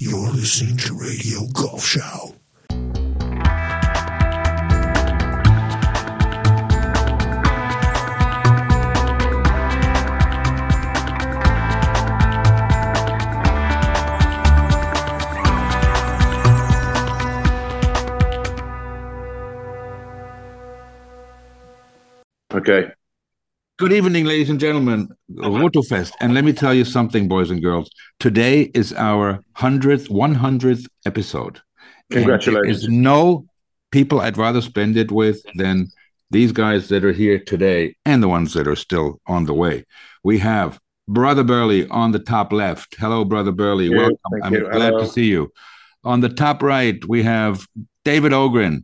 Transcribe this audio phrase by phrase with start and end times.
[0.00, 2.32] You're listening to Radio Golfschau.
[22.54, 22.97] Okay.
[23.78, 25.08] Good evening, ladies and gentlemen.
[25.30, 26.10] Rotofest.
[26.18, 27.88] And let me tell you something, boys and girls.
[28.18, 31.60] Today is our 100th, 100th episode.
[32.10, 32.82] Congratulations.
[32.82, 33.46] There is no
[33.92, 35.86] people I'd rather spend it with than
[36.32, 39.84] these guys that are here today and the ones that are still on the way.
[40.24, 42.96] We have Brother Burley on the top left.
[42.98, 43.90] Hello, Brother Burley.
[43.90, 44.16] Welcome.
[44.32, 44.68] Thank I'm you.
[44.72, 45.04] glad Hello.
[45.04, 45.52] to see you.
[46.02, 47.64] On the top right, we have
[48.04, 48.82] David Ogrin.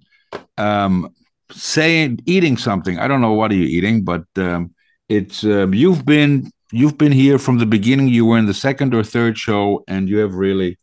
[0.57, 1.13] Um,
[1.51, 3.01] saying eating something.
[3.01, 4.74] I don't know what are you eating, but um,
[5.09, 8.09] it's um, you've been you've been here from the beginning.
[8.09, 10.79] You were in the second or third show, and you have really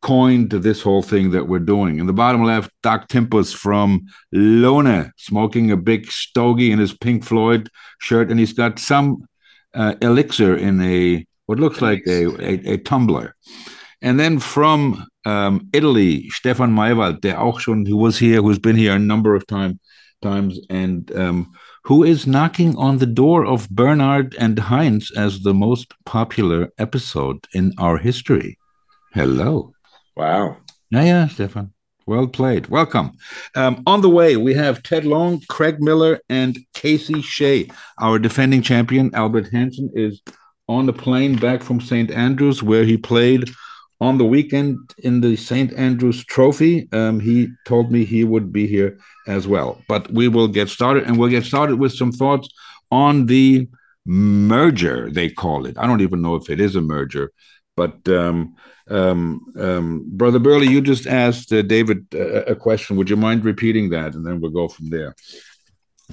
[0.00, 1.98] coined this whole thing that we're doing.
[1.98, 7.24] In the bottom left, Doc Timphus from Lona, smoking a big stogie in his Pink
[7.24, 9.26] Floyd shirt, and he's got some
[9.74, 13.34] uh, elixir in a what looks like a, a, a tumbler.
[14.00, 18.76] And then from um, Italy, Stefan Maiwald, der auch schon, who was here, who's been
[18.76, 19.80] here a number of time,
[20.22, 21.52] times, and um,
[21.84, 27.46] who is knocking on the door of Bernard and Heinz as the most popular episode
[27.54, 28.58] in our history.
[29.12, 29.72] Hello.
[30.16, 30.58] Wow.
[30.90, 31.72] Yeah, yeah, Stefan.
[32.06, 32.68] Well played.
[32.68, 33.12] Welcome.
[33.54, 37.70] Um, on the way, we have Ted Long, Craig Miller, and Casey Shea.
[38.00, 40.22] Our defending champion, Albert Hansen, is
[40.68, 42.10] on the plane back from St.
[42.10, 43.50] Andrews, where he played
[44.00, 45.72] on the weekend in the St.
[45.74, 46.88] Andrews Trophy.
[46.92, 49.82] Um, he told me he would be here as well.
[49.88, 52.48] But we will get started, and we'll get started with some thoughts
[52.90, 53.68] on the
[54.06, 55.76] merger, they call it.
[55.78, 57.30] I don't even know if it is a merger,
[57.76, 58.56] but um,
[58.88, 62.96] um, um, Brother Burley, you just asked uh, David uh, a question.
[62.96, 65.14] Would you mind repeating that, and then we'll go from there.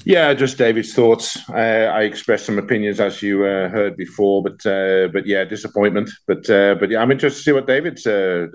[0.04, 1.38] Yeah, just David's thoughts.
[1.50, 6.10] Uh, I expressed some opinions as you uh, heard before, but uh, but yeah, disappointment.
[6.28, 8.48] But uh, but yeah, I'm interested to see what David's uh,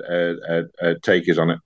[0.82, 1.58] uh, take is on it.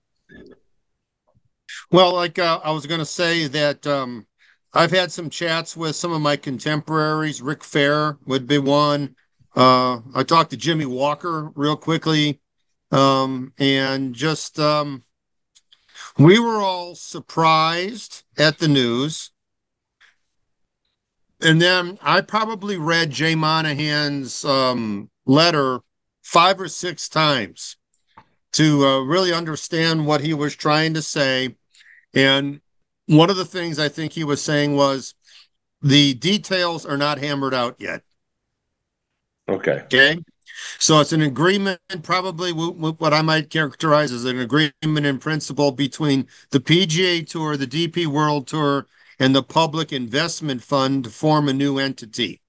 [1.91, 4.25] Well, like I was going to say that um,
[4.73, 7.41] I've had some chats with some of my contemporaries.
[7.41, 9.15] Rick Fehr would be one.
[9.55, 12.39] I talked to Jimmy Walker real quickly,
[12.91, 15.03] um, and just um,
[16.17, 19.31] we were all surprised at the news.
[21.45, 25.79] And then I probably read Jay Monahan's um, letter
[26.23, 27.77] five or six times
[28.53, 31.55] to uh, really understand what he was trying to say.
[32.15, 32.61] And
[33.05, 35.13] one of the things I think he was saying was
[35.83, 38.01] the details are not hammered out yet.
[39.47, 39.81] Okay.
[39.83, 40.17] Okay.
[40.79, 45.19] So it's an agreement, probably w- w- what I might characterize as an agreement in
[45.19, 48.87] principle between the PGA Tour, the DP World Tour,
[49.19, 52.41] and the Public Investment Fund to form a new entity.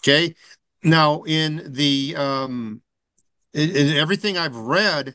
[0.00, 0.34] Okay.
[0.82, 2.82] Now, in the um,
[3.52, 5.14] in, in everything I've read,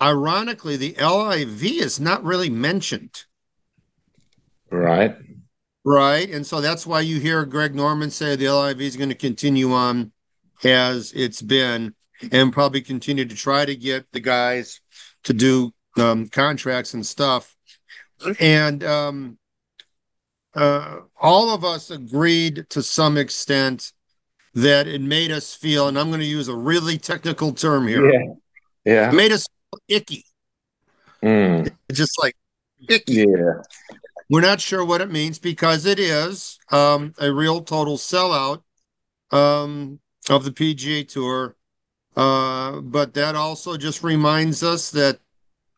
[0.00, 3.24] ironically, the LIV is not really mentioned.
[4.70, 5.16] Right.
[5.84, 6.28] Right.
[6.30, 9.72] And so that's why you hear Greg Norman say the LIV is going to continue
[9.72, 10.12] on
[10.64, 11.94] as it's been
[12.32, 14.80] and probably continue to try to get the guys
[15.24, 17.55] to do um, contracts and stuff.
[18.40, 19.38] And um,
[20.54, 23.92] uh, all of us agreed to some extent
[24.54, 28.10] that it made us feel, and I'm going to use a really technical term here,
[28.10, 28.32] Yeah.
[28.84, 29.10] Yeah.
[29.10, 30.24] it made us feel icky.
[31.22, 31.70] Mm.
[31.92, 32.34] Just like
[32.88, 33.24] icky.
[33.28, 33.60] Yeah.
[34.30, 38.62] We're not sure what it means because it is um, a real total sellout
[39.30, 40.00] um,
[40.30, 41.54] of the PGA Tour.
[42.16, 45.20] Uh, but that also just reminds us that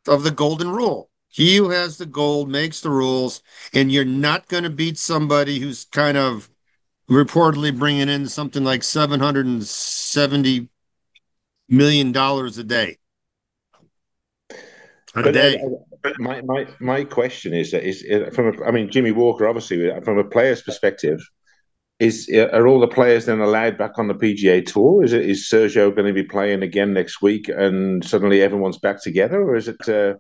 [0.06, 1.07] of the golden rule.
[1.28, 3.42] He who has the gold makes the rules,
[3.74, 6.50] and you're not going to beat somebody who's kind of
[7.08, 10.68] reportedly bringing in something like seven hundred and seventy
[11.68, 12.98] million dollars a day.
[15.14, 15.56] A But, day.
[15.56, 15.68] uh,
[16.02, 19.90] but my, my my question is is uh, from a, I mean Jimmy Walker obviously
[19.90, 21.18] uh, from a player's perspective
[21.98, 25.28] is uh, are all the players then allowed back on the PGA tour is it
[25.28, 29.56] is Sergio going to be playing again next week and suddenly everyone's back together or
[29.56, 30.14] is it uh,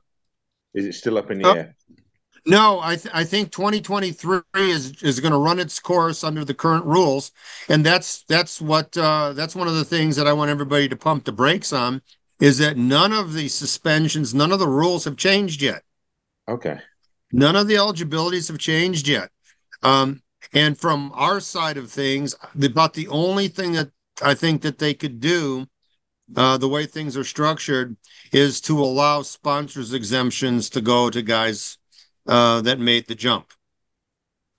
[0.74, 1.76] is it still up in the Uh, air
[2.46, 6.54] No, I th- I think 2023 is is going to run its course under the
[6.54, 7.32] current rules,
[7.68, 10.96] and that's that's what uh, that's one of the things that I want everybody to
[10.96, 12.02] pump the brakes on
[12.40, 15.82] is that none of the suspensions, none of the rules have changed yet.
[16.48, 16.78] okay
[17.32, 19.30] None of the eligibilities have changed yet.
[19.82, 20.22] Um,
[20.52, 23.90] and from our side of things, about the only thing that
[24.22, 25.66] I think that they could do
[26.36, 27.96] uh, the way things are structured
[28.32, 31.78] is to allow sponsors exemptions to go to guys
[32.26, 33.52] uh, that made the jump.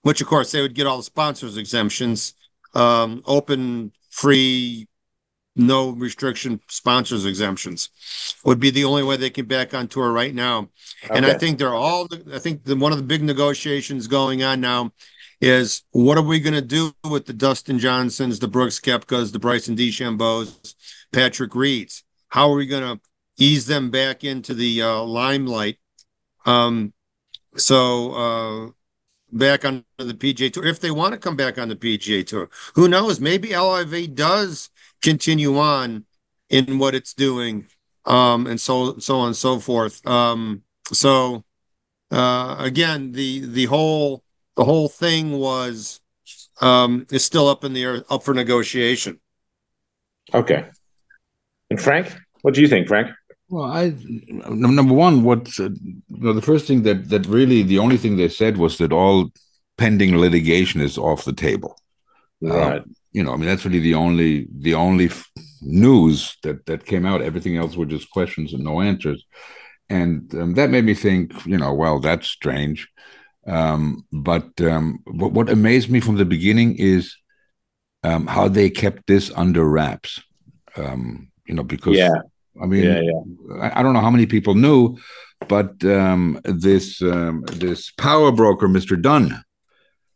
[0.02, 2.34] Which, of course, they would get all the sponsors exemptions,
[2.74, 4.88] um, open, free,
[5.56, 7.90] no restriction sponsors exemptions
[8.46, 10.70] would be the only way they can back on tour right now.
[11.10, 12.08] And I think they're all.
[12.34, 14.92] I think the, one of the big negotiations going on now
[15.42, 19.40] is what are we going to do with the Dustin Johnsons, the Brooks Koepkas, the
[19.40, 20.76] Bryson DeChambeaus,
[21.12, 22.04] Patrick Reeds?
[22.30, 23.02] How are we going to
[23.38, 25.78] ease them back into the uh, limelight?
[26.46, 26.94] Um,
[27.56, 28.72] so uh,
[29.32, 32.50] back on the PGA Tour, if they want to come back on the PGA Tour,
[32.76, 33.20] who knows?
[33.20, 34.70] Maybe LIV does
[35.02, 36.06] continue on
[36.50, 37.68] in what it's doing,
[38.06, 40.06] um, and so so on and so forth.
[40.08, 41.44] Um, so
[42.12, 44.24] uh, again, the the whole
[44.56, 46.02] the whole thing was
[46.62, 49.20] um, is still up in the air, up for negotiation.
[50.34, 50.70] Okay.
[51.70, 53.12] And Frank, what do you think, Frank?
[53.50, 53.94] Well, I
[54.50, 58.16] number one, what uh, you know, the first thing that that really the only thing
[58.16, 59.32] they said was that all
[59.78, 61.76] pending litigation is off the table.
[62.42, 62.84] Right.
[63.12, 65.30] You know, I mean that's really the only the only f-
[65.62, 67.24] news that that came out.
[67.24, 69.26] Everything else were just questions and no answers,
[69.90, 71.34] and um, that made me think.
[71.48, 72.88] You know, well, that's strange.
[73.48, 77.16] Um, but um, what, what amazed me from the beginning is
[78.04, 80.22] um, how they kept this under wraps.
[80.78, 82.14] Um, you know, because Yeah.
[82.62, 83.22] I mean, Yeah, yeah.
[83.66, 84.98] I, I don't know how many people knew,
[85.48, 89.02] but um, this um, this power broker, Mr.
[89.02, 89.32] Dunne.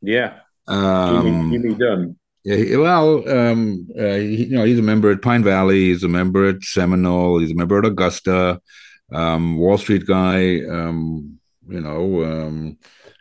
[0.01, 0.30] Yeah.
[0.68, 2.15] Um, Jimmy, Jimmy Dunne.
[2.44, 3.07] yeah, he- well,
[3.38, 5.85] um, uh, he, you know, he's a member at Pine Valley.
[5.89, 7.39] He's a member at Seminole.
[7.39, 8.59] He's a member at Augusta.
[9.12, 10.59] Um, Wall Street guy.
[10.77, 12.77] Um, you know, um,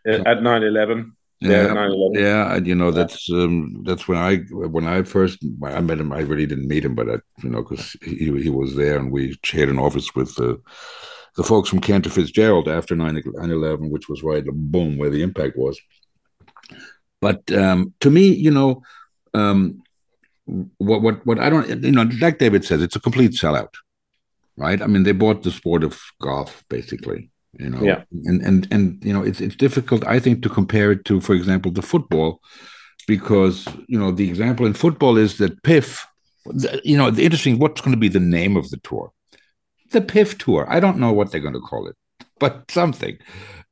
[0.06, 1.16] At 9 11.
[1.42, 2.22] Yeah, yeah, 9 11.
[2.22, 6.12] yeah, and, you know that's um, that's when I when I first I met him.
[6.12, 9.10] I really didn't meet him, but I, you know, because he he was there, and
[9.10, 10.60] we shared an office with the
[11.36, 15.56] the folks from Cantor Fitzgerald after 9 11, which was right boom where the impact
[15.56, 15.80] was.
[17.20, 18.82] But um, to me, you know,
[19.34, 19.82] um,
[20.78, 23.74] what what what I don't, you know, like David says, it's a complete sellout,
[24.56, 24.80] right?
[24.80, 28.02] I mean, they bought the sport of golf basically, you know, Yeah.
[28.24, 31.34] and and and you know, it's it's difficult, I think, to compare it to, for
[31.34, 32.40] example, the football,
[33.06, 36.04] because you know the example in football is that PIF,
[36.84, 39.12] you know, the interesting, what's going to be the name of the tour?
[39.90, 40.66] The PIF Tour.
[40.68, 41.96] I don't know what they're going to call it,
[42.38, 43.18] but something.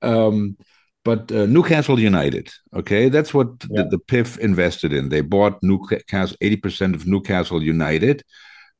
[0.02, 0.56] Um,
[1.02, 3.84] but uh, Newcastle United, okay, that's what Yeah.
[3.84, 5.08] the, the PIF invested in.
[5.08, 8.22] They bought Newcastle, eighty percent of Newcastle United.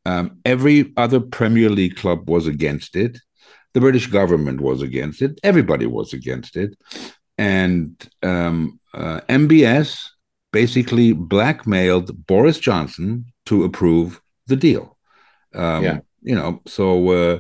[0.05, 3.19] Um, every other Premier League club was against it.
[3.73, 5.39] The British government was against it.
[5.43, 6.77] Everybody was against it,
[7.39, 10.09] and um, uh, MBS
[10.53, 14.97] basically blackmailed Boris Johnson to approve the deal.
[15.55, 15.99] Um, Yeah.
[16.23, 17.39] You know, so uh,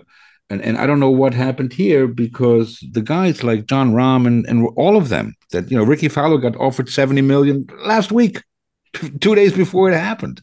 [0.49, 4.47] and and I don't know what happened here because the guys like Jon Rahm and
[4.47, 8.43] and all of them that you know Rickie Fowler got offered seventy million last week,
[9.21, 10.43] two days before it happened.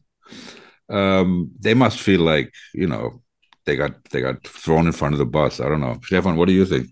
[0.89, 3.21] Um, they must feel like you know
[3.67, 5.59] they got they got thrown in front of the bus.
[5.59, 6.37] I don't know, Stefan.
[6.37, 6.87] What do you think?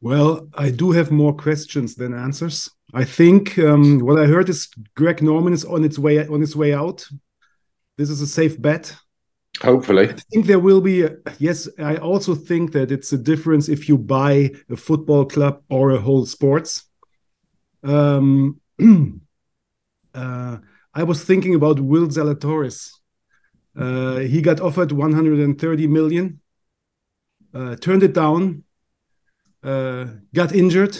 [0.00, 2.70] Well, I do have more questions than answers.
[2.94, 6.54] I think um, what I heard is Greg Norman is on its way on its
[6.54, 7.04] way out.
[7.96, 8.94] This is a safe bet.
[9.60, 10.10] Hopefully.
[10.10, 11.02] I think there will be.
[11.02, 15.62] A, yes, I also think that it's a difference if you buy a football club
[15.68, 16.84] or a whole sports.
[17.82, 18.60] Um,
[20.14, 20.58] uh,
[20.94, 22.97] I was thinking about Will Zalatoris.
[23.78, 26.40] Uh, he got offered 130 million,
[27.54, 28.64] uh, turned it down,
[29.62, 30.98] uh, got injured.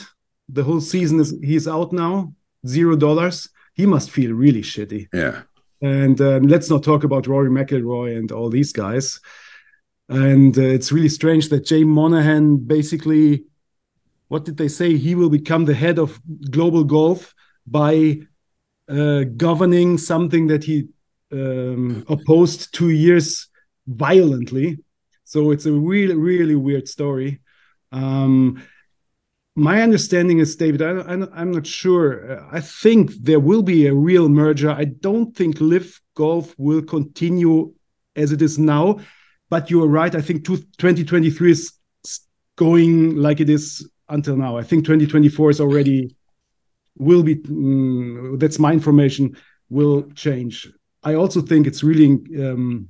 [0.48, 2.32] The whole season is he's out now,
[2.66, 3.48] zero dollars.
[3.74, 5.08] He must feel really shitty.
[5.12, 5.42] Yeah,
[5.82, 9.20] And um, let's not talk about Rory McIlroy and all these guys.
[10.08, 13.44] And uh, it's really strange that Jay Monahan basically,
[14.28, 14.96] what did they say?
[14.96, 16.20] He will become the head of
[16.50, 17.34] global golf
[17.66, 18.20] by
[18.88, 20.88] uh, governing something that he
[21.32, 23.48] um, opposed two years
[23.86, 24.78] violently.
[25.24, 27.40] So it's a really, really weird story.
[27.92, 28.62] Um,
[29.54, 30.90] my understanding is, David, I,
[31.34, 32.32] I'm not sure.
[32.32, 34.70] Uh, I think there will be a real merger.
[34.70, 37.74] I don't think LIV Golf will continue
[38.14, 39.00] as it is now.
[39.50, 40.14] But you are right.
[40.14, 41.72] I think 2023 is
[42.56, 44.56] going like it is until now.
[44.56, 46.14] I think 2024 is already
[46.96, 47.36] will be.
[47.36, 49.36] mm, that's my information.
[49.70, 50.68] Will change.
[51.02, 52.88] I also think it's really um,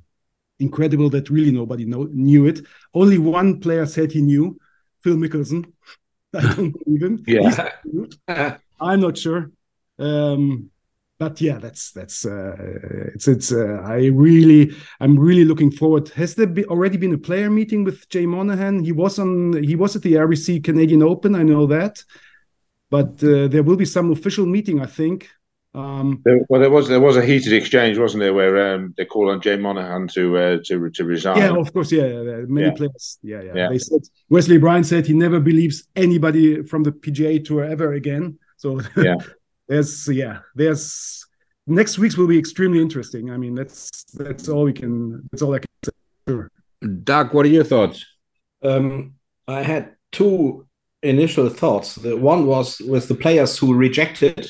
[0.59, 2.61] incredible that really nobody know, knew it.
[2.93, 4.59] Only one player said he knew,
[5.03, 5.71] Phil Mickelson.
[6.33, 7.23] I don't believe him.
[7.25, 8.57] Yeah.
[8.79, 9.51] I'm not sure.
[9.97, 10.71] Um,
[11.19, 12.55] but yeah, that's that's uh,
[13.13, 13.51] it's it's.
[13.51, 16.07] Uh, I really, I'm really looking forward.
[16.09, 18.85] Has there be, already been a player meeting with Jay Monahan?
[18.85, 19.61] He was on.
[19.61, 21.35] He was at the RBC Canadian Open.
[21.35, 22.01] I know that,
[22.89, 24.79] but uh, there will be some official meeting.
[24.79, 25.29] I think.
[25.75, 29.05] Um, there, well, there was there was a heated exchange, wasn't there, where um, they
[29.05, 31.37] call on Jay Monahan to uh, to to resign.
[31.37, 31.91] Yeah, of course.
[31.91, 32.73] Yeah, yeah many Yeah.
[32.73, 33.19] players.
[33.21, 33.69] Yeah, yeah, Yeah.
[33.69, 38.39] They said Wesley Bryan said he never believes anybody from the PGA Tour ever again.
[38.57, 39.15] So Yeah.
[39.67, 41.23] there's yeah, there's
[41.67, 43.29] next weeks will be extremely interesting.
[43.29, 45.21] I mean, that's that's all we can.
[45.31, 45.91] That's all I can say.
[46.27, 46.51] Sure.
[47.03, 48.05] Doc, what are your thoughts?
[48.63, 49.13] Um,
[49.47, 50.65] I had two
[51.03, 51.95] initial thoughts.
[51.95, 54.49] The one was with the players who rejected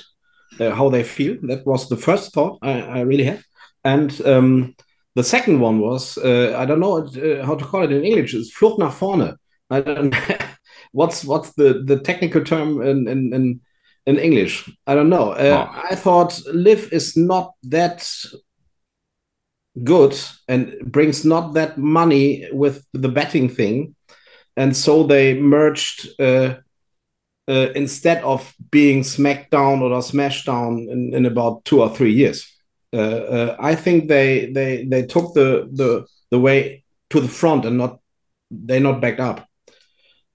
[0.60, 1.38] uh, how they feel.
[1.44, 3.44] That was the first thought I, I really had.
[3.84, 4.76] And um,
[5.16, 8.34] the second one was uh, I don't know uh, how to call it in English.
[8.34, 9.36] It's Flucht nach vorne.
[9.70, 10.16] I don't
[10.92, 13.62] what's what's the, the technical term in, in, in,
[14.06, 14.70] in English?
[14.88, 15.32] I don't know.
[15.32, 18.10] Uh, I thought LIV is not that
[19.84, 23.96] good and brings not that money with the betting thing
[24.60, 26.56] and so they merged uh,
[27.50, 32.14] uh, instead of being smacked down or smashed down in, in about two or three
[32.14, 32.48] years.
[32.94, 37.66] Uh, uh, I think they they they took the the the way to the front
[37.66, 38.00] and not
[38.52, 39.48] they not backed up.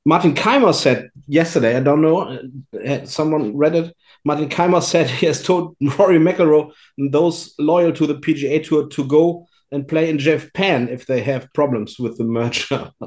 [0.07, 2.39] Martin Kaymer said yesterday, I don't know,
[2.87, 3.97] uh, someone read it.
[4.25, 8.89] Martin Kaymer said he has told Rory McIlroy and those loyal to the PGA Tour
[8.89, 12.91] to go and play in Japan if they have problems with the merger.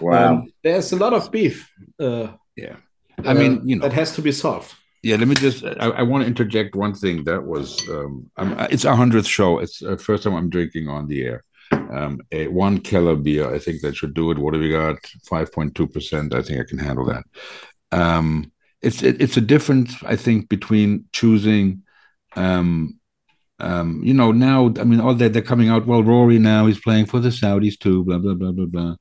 [0.00, 0.32] Wow.
[0.32, 1.70] Um, there's a lot of beef.
[2.00, 2.76] Uh, Yeah.
[3.24, 4.74] I mean, uh, you know, that has to be solved.
[5.02, 5.64] Yeah, let me just.
[5.64, 7.24] I, I want to interject one thing.
[7.24, 9.58] That was, um, I'm, it's our hundredth show.
[9.58, 11.44] It's the first time I'm drinking on the air.
[11.72, 13.52] Um, a one Keller beer.
[13.52, 14.38] I think that should do it.
[14.38, 14.96] What have we got?
[15.24, 16.34] Five point two percent.
[16.34, 17.24] I think I can handle that.
[17.92, 19.94] Um, it's it, it's a difference.
[20.04, 21.82] I think between choosing.
[22.36, 22.98] Um,
[23.60, 25.86] um, you know, now I mean, all that they're coming out.
[25.86, 28.04] Well, Rory now he's playing for the Saudis too.
[28.04, 28.94] Blah blah blah blah blah.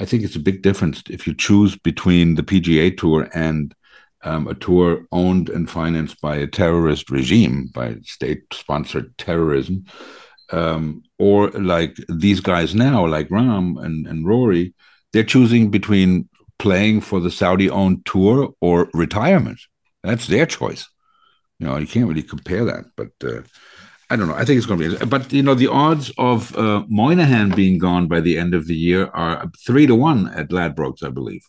[0.00, 3.74] I think it's a big difference if you choose between the PGA Tour and
[4.22, 9.84] um, a tour owned and financed by a terrorist regime, by state sponsored terrorism,
[10.52, 14.72] um, or like these guys now, like Rahm and, and Rory,
[15.12, 19.60] they're choosing between playing for the Saudi owned tour or retirement.
[20.02, 20.88] That's their choice.
[21.58, 23.42] You know, you can't really compare that, but uh,
[24.10, 24.34] I don't know.
[24.34, 27.78] I think it's going to be, but you know, the odds of uh, Monahan being
[27.78, 31.42] gone by the end of the year are three to one at Ladbrokes, I believe.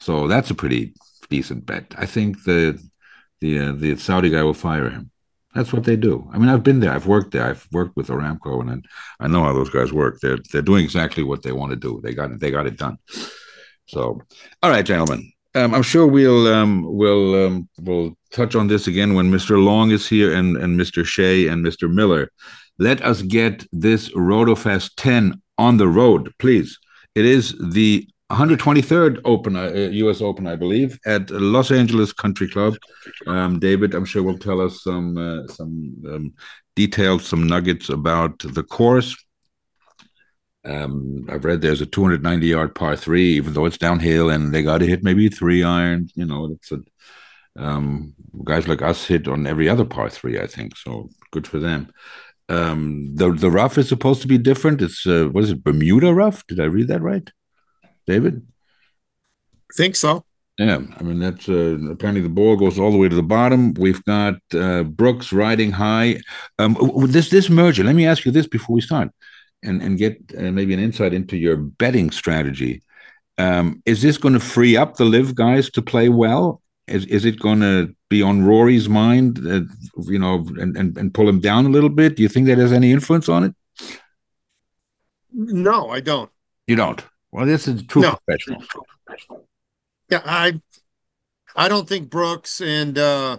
[0.00, 0.94] So that's a pretty
[1.28, 1.94] decent bet.
[1.98, 2.82] I think the
[3.40, 5.10] the uh, the Saudi guy will fire him.
[5.54, 6.28] That's what they do.
[6.32, 6.92] I mean, I've been there.
[6.92, 7.44] I've worked there.
[7.44, 10.20] I've worked with Aramco, and I, I know how those guys work.
[10.20, 12.00] They're they're doing exactly what they want to do.
[12.02, 12.40] They got it.
[12.40, 12.98] They got it done.
[13.86, 14.20] So,
[14.62, 15.32] all right, gentlemen.
[15.54, 19.62] Um, I'm sure we'll um, we'll um, we'll touch on this again when Mr.
[19.62, 21.04] Long is here and and Mr.
[21.04, 21.92] Shea and Mr.
[21.92, 22.30] Miller.
[22.78, 26.78] Let us get this RotoFest 10 on the road, please.
[27.16, 30.20] It is the 123rd Open, uh, U.S.
[30.20, 32.76] Open, I believe, at Los Angeles Country Club.
[33.26, 36.34] Um, David, I'm sure will tell us some uh, some um,
[36.76, 39.16] details, some nuggets about the course.
[40.64, 44.62] Um, I've read there's a 290 yard par three, even though it's downhill, and they
[44.62, 46.08] got to hit maybe three iron.
[46.14, 46.80] You know, it's a
[47.56, 48.14] um,
[48.44, 50.76] guys like us hit on every other par three, I think.
[50.76, 51.92] So good for them.
[52.48, 54.82] Um, the the rough is supposed to be different.
[54.82, 56.46] It's uh, what is it, Bermuda rough?
[56.46, 57.28] Did I read that right,
[58.06, 58.46] David?
[59.76, 60.24] think so.
[60.58, 63.74] Yeah, I mean that's uh, apparently the ball goes all the way to the bottom.
[63.74, 66.20] We've got uh, Brooks riding high.
[66.58, 66.76] Um,
[67.06, 67.84] this this merger.
[67.84, 69.10] Let me ask you this before we start,
[69.62, 72.82] and and get uh, maybe an insight into your betting strategy.
[73.38, 76.60] Um, is this going to free up the LIV guys to play well?
[76.88, 79.60] Is is it going to be on Rory's mind, uh,
[80.04, 82.16] you know, and, and and pull him down a little bit?
[82.16, 83.54] Do you think that has any influence on it?
[85.32, 86.30] No, I don't.
[86.66, 87.04] You don't.
[87.30, 88.16] Well, this is true No.
[88.24, 88.62] professional.
[90.10, 90.60] Yeah, I
[91.54, 93.38] I don't think Brooks and uh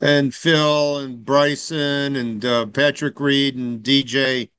[0.00, 4.50] and Phil and Bryson and uh Patrick Reed and DJ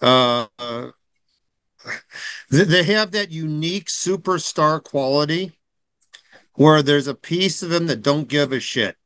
[0.00, 0.90] uh, uh
[2.50, 5.58] they, they have that unique superstar quality
[6.54, 8.96] where there's a piece of them that don't give a shit.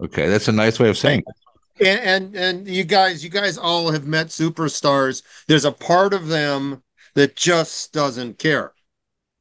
[0.00, 1.22] Okay, that's a nice way of saying.
[1.26, 1.86] It.
[1.86, 5.22] And and and you guys you guys all have met superstars.
[5.46, 6.82] There's a part of them
[7.14, 8.72] that just doesn't care.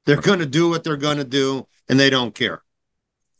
[0.05, 2.61] They're going to do what they're going to do and they don't care.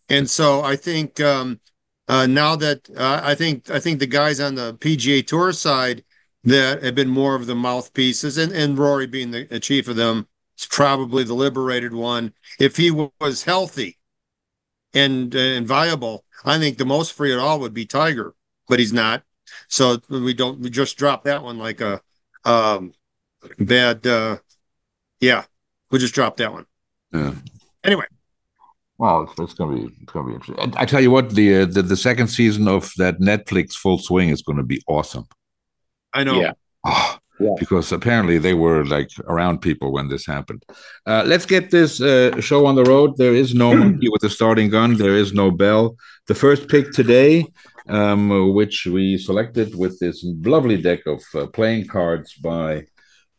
[0.10, 1.60] And so I think um,
[2.08, 6.04] uh, now that uh, I think I think the guys on the PGA Tour side
[6.44, 9.96] that have been more of the mouthpieces, and, and Rory being the, the chief of
[9.96, 10.28] them,
[10.58, 12.34] is probably the liberated one.
[12.60, 13.98] If he w- was healthy
[14.94, 16.24] and uh, and viable.
[16.44, 18.34] I think the most free at all would be Tiger,
[18.68, 19.24] but he's not.
[19.68, 22.02] So we don't we just drop that one like a
[22.46, 22.94] um
[23.60, 24.38] bad uh
[25.20, 25.46] yeah,
[25.92, 26.66] we just drop that one.
[27.14, 27.34] Yeah.
[27.84, 28.06] Anyway,
[28.98, 30.64] Well, it's, it's gonna be it's gonna be interesting.
[30.64, 33.98] And I tell you what, the, uh, the the second season of that Netflix Full
[33.98, 35.26] Swing is going to be awesome.
[36.14, 36.40] I know.
[36.40, 36.54] Yeah.
[36.86, 37.56] Oh, Yeah.
[37.60, 40.64] Because apparently they were like around people when this happened.
[41.06, 43.18] Uh, let's get this uh, show on the road.
[43.18, 44.96] There is no monkey with a starting gun.
[44.96, 45.98] There is no bell.
[46.28, 47.46] The first pick today,
[47.90, 52.86] um, which we selected with this lovely deck of uh, playing cards by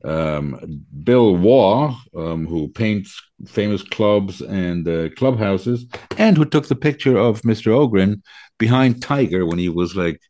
[0.05, 5.87] um, Bill Waugh, um, who paints famous clubs and uh, clubhouses,
[6.19, 7.73] and who took the picture of Mr.
[7.73, 8.23] Ogrin
[8.59, 10.21] behind Tiger when he was like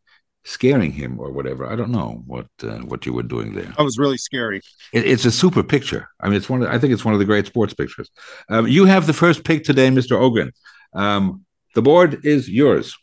[0.46, 1.66] scaring him or whatever.
[1.66, 3.72] I don't know what uh, what you were doing there.
[3.76, 4.62] That was really scary.
[4.92, 6.08] It, it's a super picture.
[6.20, 6.62] I mean, it's one.
[6.62, 8.10] Of, I think it's one of the great sports pictures.
[8.48, 10.18] Um, you have the first pick today, Mr.
[10.18, 10.52] Ogrin.
[10.94, 12.96] Um, the board is yours.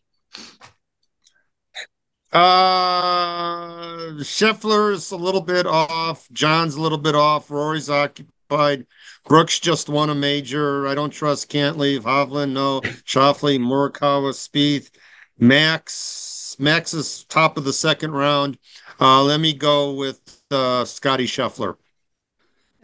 [2.32, 3.84] Uh
[4.24, 6.28] Scheffler's a little bit off.
[6.32, 7.52] Jon's a little bit off.
[7.52, 8.88] Rory's occupied.
[9.26, 10.88] Brooks just won a major.
[10.88, 12.04] I don't trust Can't leave.
[12.04, 12.82] Hovland, no.
[13.06, 14.90] Schauffele, Morikawa, Spieth.
[15.38, 16.23] Max.
[16.60, 18.58] Max is top of the second round.
[19.00, 21.76] Uh, let me go with uh, Scotty Scheffler.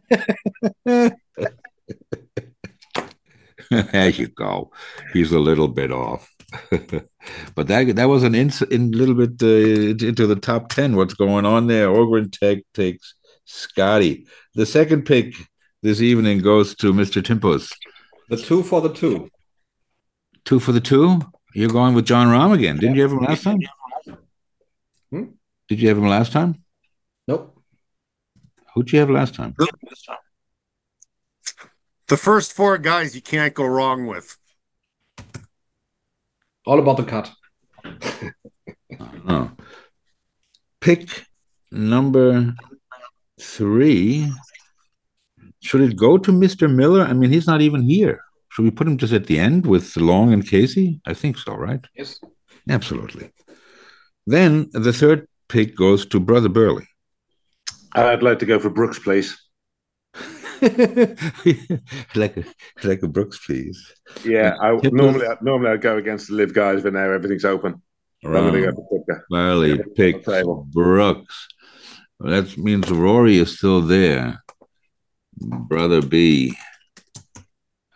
[3.70, 4.72] there you go.
[5.14, 6.34] He's a little bit off,
[6.72, 10.96] but that that was an in, in little bit uh, into the top ten.
[10.96, 11.88] What's going on there?
[11.88, 13.14] Ogrin Tech takes
[13.46, 14.26] Scotty.
[14.56, 15.36] The second pick
[15.82, 17.22] this evening goes to Mr.
[17.22, 17.72] Timphus.
[18.30, 19.30] The two for the two.
[20.46, 21.22] Two for the two.
[21.54, 22.78] You're going with Jon Rahm again.
[22.78, 23.60] Didn't you have him last time?
[25.10, 25.24] Hmm?
[25.68, 26.64] Did you have him last time?
[27.28, 27.62] Nope.
[28.74, 29.56] Who'd you have last time?
[32.08, 34.38] The first four guys you can't go wrong with.
[36.66, 37.32] All about the cut.
[39.28, 39.52] Oh.
[40.82, 41.26] Pick
[41.72, 42.54] number
[43.40, 44.32] three.
[45.62, 46.74] Should it go to Mr.
[46.74, 47.02] Miller?
[47.02, 48.22] I mean, he's not even here.
[48.60, 51.00] Should we put him just at the end with Long and Casey?
[51.08, 51.80] I think so, right?
[51.96, 52.20] Yes.
[52.70, 53.32] Absolutely.
[54.28, 56.86] Then the third pick goes to Brother Burley.
[57.94, 59.40] I'd like to go for Brooks, please.
[60.62, 62.44] like a
[62.84, 63.82] like a Brooks, please.
[64.26, 64.92] Yeah, I Tipples.
[64.92, 67.82] normally normally I'd go against the LIV guys, but now everything's open.
[68.26, 69.26] I'm going to go for Booker.
[69.30, 70.28] Burley Yeah, picks.
[70.74, 71.48] Brooks.
[72.20, 74.44] Well, that means Rory is still there.
[75.38, 76.58] Brother B.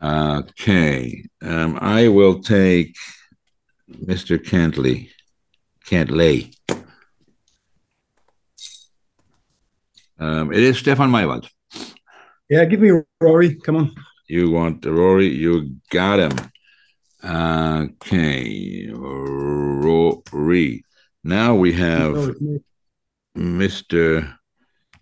[0.04, 1.24] Okay.
[1.42, 2.96] Um, I will take
[3.89, 4.38] Mr.
[4.38, 5.10] Cantlay.
[5.86, 6.54] Cantlay.
[10.20, 11.48] Um, it is Stefan Maiwald.
[12.50, 13.56] Yeah, give me Rory.
[13.56, 13.96] Come on.
[14.28, 15.28] You want Rory?
[15.28, 16.32] You got him.
[17.24, 18.89] Okay.
[18.94, 20.84] Rory.
[21.24, 22.60] Now we have No.
[23.38, 24.34] Mr.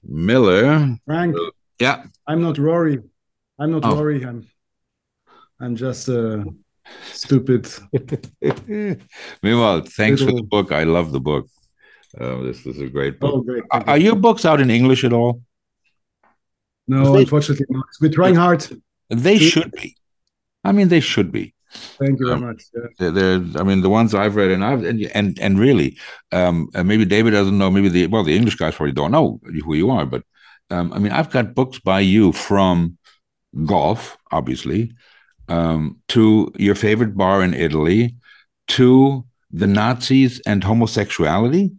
[0.04, 0.96] Miller.
[1.06, 1.36] Frank,
[1.80, 2.04] Yeah.
[2.28, 3.00] I'm not Rory.
[3.60, 3.96] I'm not Oh.
[3.96, 4.24] Rory.
[4.24, 4.48] I'm,
[5.62, 6.44] I'm just uh,
[7.14, 7.68] stupid.
[9.44, 10.72] Meanwhile, thanks for the book.
[10.72, 11.48] I love the book.
[12.20, 13.32] Uh, this is a great book.
[13.36, 13.64] Oh, great.
[13.72, 15.42] Are, are your books out in English at all?
[16.88, 17.86] No, unfortunately not.
[18.02, 18.66] We're trying hard.
[19.10, 19.96] They should be.
[20.64, 21.54] I mean, they should be.
[21.74, 22.64] Thank you very Um, much.
[22.76, 22.82] Yeah.
[23.00, 25.98] They're, they're- I mean, the ones I've read, and I've and and, and really,
[26.34, 27.72] um, and maybe David doesn't know.
[27.72, 30.06] Maybe the well, the English guys probably don't know who you are.
[30.06, 30.24] But
[30.70, 32.98] um, I mean, I've got books by you from
[33.66, 34.92] golf, obviously,
[35.50, 38.16] um, to your favorite bar in Italy,
[38.70, 41.72] to the Nazis and homosexuality.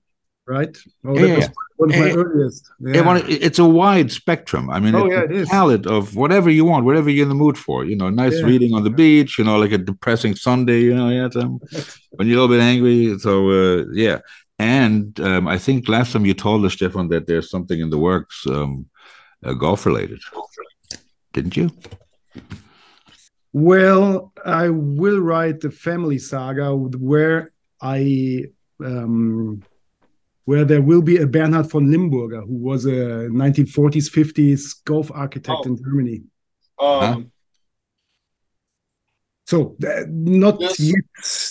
[0.46, 0.76] Right?
[1.04, 2.14] Oh, Yeah, that yeah, was one of my Yeah.
[2.14, 2.70] earliest.
[2.80, 3.22] Yeah.
[3.46, 4.68] it's a wide spectrum.
[4.70, 5.48] I mean, Oh, it's yeah, a it is.
[5.48, 7.84] palette of whatever you want, whatever you're in the mood for.
[7.84, 8.46] You know, nice Yeah.
[8.46, 9.38] reading on the beach.
[9.38, 10.80] You know, like a depressing Sunday.
[10.82, 11.60] You know, yeah, some,
[12.16, 13.18] when you're a little bit angry.
[13.18, 14.18] So uh, yeah,
[14.58, 17.98] and um, I think last time you told us, Stefan, that there's something in the
[17.98, 18.86] works, um,
[19.44, 20.20] uh, golf related,
[21.32, 21.70] didn't you?
[23.52, 28.44] Well, I will write the family saga where I
[28.84, 29.62] um,
[30.44, 35.58] where there will be a Bernhard von Limburger who was a 1940s 50s golf architect
[35.60, 35.68] Oh.
[35.68, 36.22] in Germany.
[36.80, 37.30] Um,
[39.46, 40.80] So uh, not Yes.
[40.80, 41.04] yet.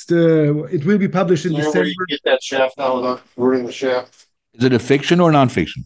[0.07, 1.87] The, it will be published in where December.
[1.87, 4.27] you get that shaft out of the, we're in the shaft.
[4.55, 5.85] Is it a fiction or non-fiction?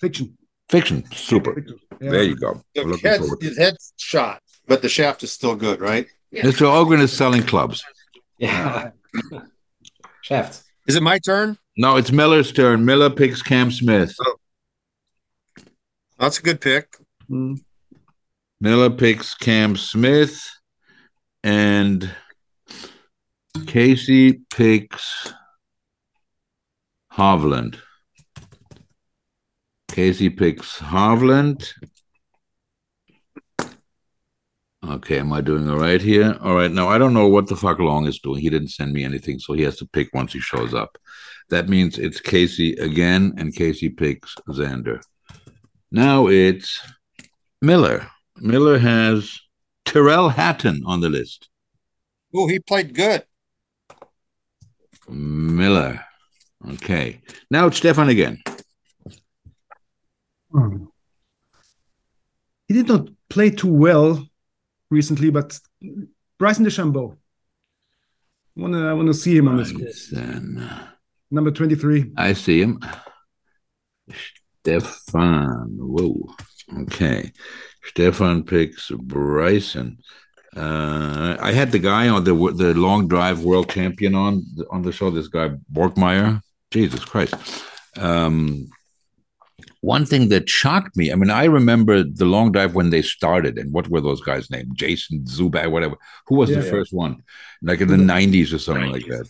[0.00, 0.36] Fiction.
[0.70, 1.04] Fiction.
[1.12, 1.52] Super.
[2.00, 2.10] Yeah.
[2.12, 2.62] There you go.
[2.74, 6.06] The Looking head's, forward to his head's shot, but the shaft is still good, right?
[6.30, 6.44] it.
[6.44, 6.64] Mr.
[6.64, 7.84] Ogrin is selling clubs.
[8.38, 8.92] Yeah.
[10.22, 10.62] Shaft.
[10.86, 11.58] Is it my turn?
[11.76, 12.84] No, it's Miller's turn.
[12.84, 14.14] Miller picks Cam Smith.
[16.20, 16.96] That's a good pick.
[17.28, 17.58] Mm.
[18.60, 20.40] Miller picks Cam Smith,
[21.42, 22.08] and
[23.66, 25.32] Casey picks
[27.12, 27.76] Hovland.
[29.90, 31.66] Casey picks Hovland.
[34.82, 36.38] Okay, am I doing all right here?
[36.40, 38.40] All right, now I don't know what the fuck Long is doing.
[38.40, 40.96] He didn't send me anything, so he has to pick once he shows up.
[41.50, 45.02] That means it's Casey again, and Casey picks Xander.
[45.90, 46.80] Now it's
[47.60, 48.08] Miller.
[48.36, 49.38] Miller has
[49.84, 51.50] Tyrrell Hatton on the list.
[52.34, 53.24] Oh, he played good.
[55.08, 56.00] Miller.
[56.72, 57.20] Okay.
[57.50, 58.42] Now it's Stefan again.
[60.52, 60.84] Hmm.
[62.68, 64.29] He did not play too well
[64.90, 65.58] recently, but
[66.38, 67.16] Bryson DeChambeau.
[68.56, 69.72] I wanna I wanna see him on this.
[69.72, 70.68] Bryson.
[71.30, 72.12] Number 23.
[72.16, 72.80] I see him.
[74.60, 75.76] Stefan.
[75.78, 76.34] Whoa.
[76.82, 77.32] Okay.
[77.84, 79.98] Stefan picks Bryson.
[80.56, 84.92] Uh, I had the guy on the the long drive world champion on on the
[84.92, 85.10] show.
[85.10, 86.42] This guy Borgmeier.
[86.70, 87.34] Jesus Christ.
[87.96, 88.68] Um,
[89.82, 91.10] one thing that shocked me.
[91.10, 94.50] I mean, I remember the long dive when they started, and what were those guys'
[94.50, 94.72] named?
[94.76, 95.96] Jason Zuback, whatever.
[96.26, 96.70] Who was the Yeah.
[96.70, 97.22] first one?
[97.62, 99.26] Like in the nineties or something like that.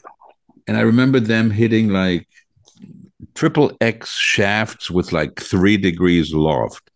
[0.66, 2.26] And I remember them hitting like
[3.34, 6.90] triple X shafts with like three degrees loft.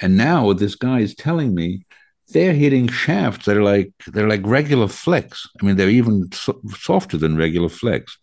[0.00, 1.86] And now this guy is telling me
[2.32, 5.46] they're hitting shafts that are like they're like regular flex.
[5.60, 8.16] I mean, they're even so- softer than regular flex.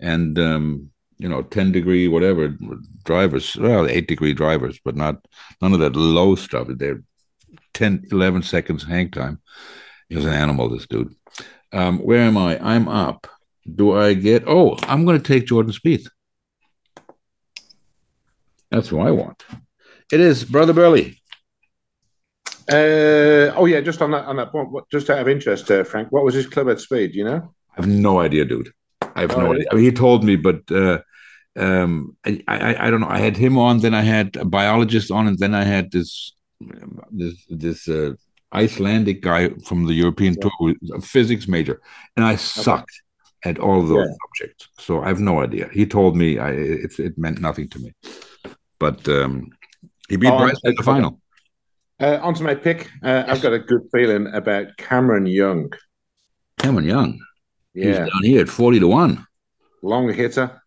[0.00, 2.56] And um, you know, 10 degree, whatever
[3.04, 5.16] drivers, well, eight degree drivers, but not
[5.60, 6.68] none of that low stuff.
[6.70, 7.02] They're
[7.74, 9.40] 10, 11 seconds hang time.
[10.08, 11.14] He was an animal, this dude.
[11.72, 12.58] Um, where am I?
[12.58, 13.26] I'm up.
[13.72, 16.08] Do I get, oh, I'm going to take Jordan Spieth.
[18.70, 19.44] That's who I want.
[20.12, 21.20] It is Brother Burley.
[22.70, 25.84] Uh, oh yeah, just on that on that point, what, just out of interest, uh,
[25.84, 27.14] Frank, what was his club at speed?
[27.14, 27.54] You know?
[27.72, 28.70] I have no idea, dude.
[29.14, 29.66] I have Oh, no idea.
[29.72, 31.00] I mean, he told me, but uh,
[31.58, 33.08] um, I, I I don't know.
[33.08, 36.32] I had him on, then I had a biologist on, and then I had this
[37.10, 38.12] this this uh,
[38.54, 41.80] Icelandic guy from the European tour, a physics major,
[42.16, 43.02] and I sucked
[43.44, 44.14] at all those Yeah.
[44.22, 44.68] subjects.
[44.78, 45.68] So I have no idea.
[45.72, 47.92] He told me I it, it meant nothing to me,
[48.78, 49.50] but um,
[50.08, 51.20] he beat Oh, Bryce in the final.
[52.00, 52.88] Uh, on to my pick.
[53.02, 55.72] Uh, I've got a good feeling about Cameron Young.
[56.58, 57.20] Cameron Young,
[57.74, 59.26] he's Yeah, down here at forty to one.
[59.82, 60.62] long hitter.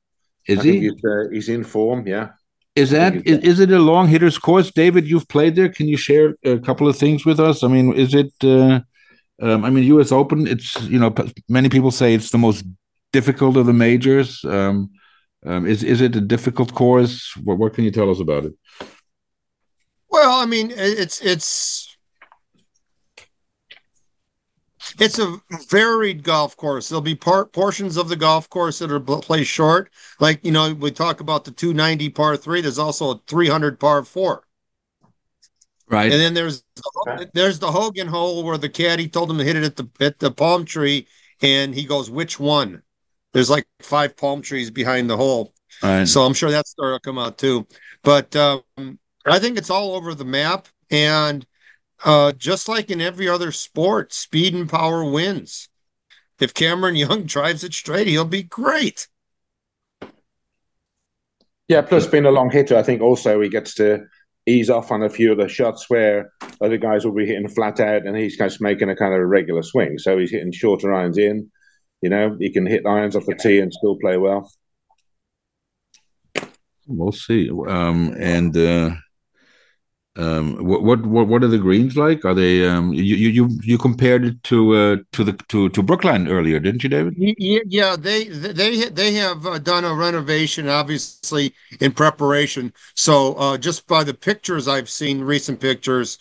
[0.47, 0.71] Is I he?
[0.71, 2.07] think he's, uh, he's in form.
[2.07, 2.29] Yeah.
[2.75, 5.05] Is that is, is, it a long hitters course, David?
[5.05, 5.67] You've played there.
[5.67, 7.63] Can you share a couple of things with us?
[7.63, 8.31] I mean, is it?
[8.41, 8.79] Uh,
[9.41, 10.11] um, I mean, U.S.
[10.11, 10.47] Open.
[10.47, 11.13] It's you know
[11.49, 12.63] many people say it's the most
[13.11, 14.45] difficult of the majors.
[14.45, 14.91] Um,
[15.45, 17.35] um, is is it a difficult course?
[17.43, 18.53] What what can you tell us about it?
[20.09, 21.90] Well, I mean, it's it's
[24.99, 25.37] it's a
[25.69, 26.89] varied golf course.
[26.89, 30.51] There'll be part portions of the golf course that are bl- play short, like you
[30.51, 32.61] know we talk about the 290 par three.
[32.61, 34.43] There's also a 300 par four,
[35.89, 36.11] Right.
[36.11, 36.63] and then there's
[37.33, 40.19] there's the Hogan hole where the caddy told him to hit it at the at
[40.19, 41.07] the palm tree,
[41.41, 42.81] and he goes, "Which one?"
[43.33, 45.53] There's like five palm trees behind the hole.
[45.83, 46.05] Right.
[46.07, 47.67] So I'm sure that story will come out too.
[48.03, 48.63] But um,
[49.25, 50.67] I think it's all over the map.
[50.89, 51.45] And
[52.03, 55.69] uh, just like in every other sport, speed and power wins.
[56.39, 59.07] If Cameron Young drives it straight, he'll be great.
[61.67, 61.81] Yeah.
[61.81, 64.05] Plus, being a long hitter, I think also he gets to
[64.45, 67.79] ease off on a few of the shots where other guys will be hitting flat
[67.79, 69.97] out, and he's just making a kind of a regular swing.
[69.97, 71.51] So he's hitting shorter irons in.
[72.01, 74.51] You know, he can hit irons off the tee and still play well.
[76.87, 77.49] We'll see.
[77.49, 78.95] Um, and uh,
[80.17, 82.25] um, what what what are the greens like?
[82.25, 82.67] Are they?
[82.67, 86.83] Um, you you you compared it to uh, to the to to Brookline earlier, didn't
[86.83, 87.13] you, David?
[87.17, 92.73] Yeah, yeah they they they have uh, done a renovation, obviously in preparation.
[92.93, 96.17] So uh, just by the pictures I've seen, recent pictures,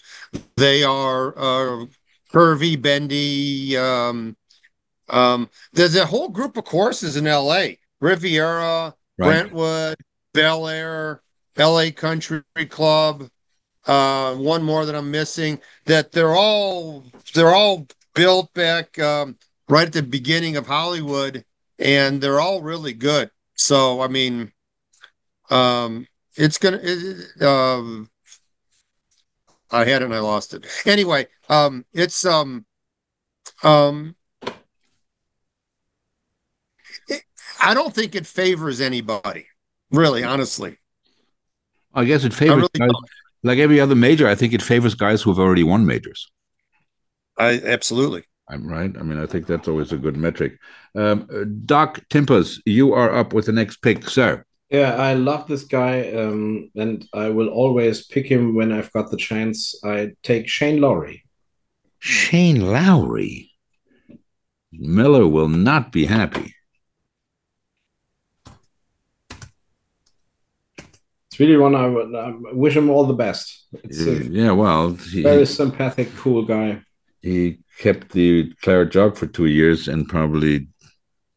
[0.57, 1.87] they are uh,
[2.33, 3.76] curvy, bendy.
[3.76, 4.37] Um,
[5.09, 7.81] um, there's a whole group of courses in L.A.
[8.00, 9.96] Riviera, Brentwood,
[10.33, 11.22] Bel Air,
[11.57, 11.90] L.A.
[11.90, 13.29] Country Club.
[13.90, 15.59] Uh, one more that I'm missing.
[15.87, 18.96] That they're all they're all built back.
[19.00, 19.37] Um,
[19.68, 21.44] right at the beginning of Hollywood,
[21.76, 23.33] and they're all really good.
[23.57, 24.53] So I mean,
[25.50, 26.79] um, it's gonna.
[26.81, 28.09] It, um,
[29.72, 30.66] I had it and I lost it.
[30.87, 32.64] Anyway, um, it's um,
[33.64, 34.14] um,
[37.09, 37.22] it,
[37.61, 39.46] I don't think it favors anybody,
[39.90, 40.79] really, honestly.
[41.92, 42.92] I guess it favors really.
[43.42, 44.29] Like every other major.
[44.29, 46.31] I think it favors guys who've already won majors.
[47.38, 48.24] I absolutely.
[48.48, 48.94] I'm right.
[48.98, 50.59] I mean, I think that's always a good metric.
[50.96, 54.44] Um, uh, Doc Timphus, you are up with the next pick, sir.
[54.70, 59.11] Yeah, I love this guy, um, and I will always pick him when I've got
[59.11, 59.74] the chance.
[59.85, 61.24] I take Shane Lowry.
[61.98, 63.50] Shane Lowry.
[64.72, 66.55] Miller will not be happy.
[71.40, 73.66] Really one I would I wish him all the best.
[73.85, 76.83] It's a yeah, well, he, very sympathetic, cool guy.
[77.22, 80.68] he kept the claret jug for two years and probably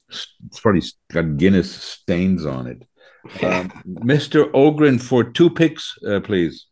[0.09, 2.83] it's probably got Guinness stains on it.
[3.41, 4.51] Um, Mr.
[4.51, 6.67] Ogrin for two picks, uh, please.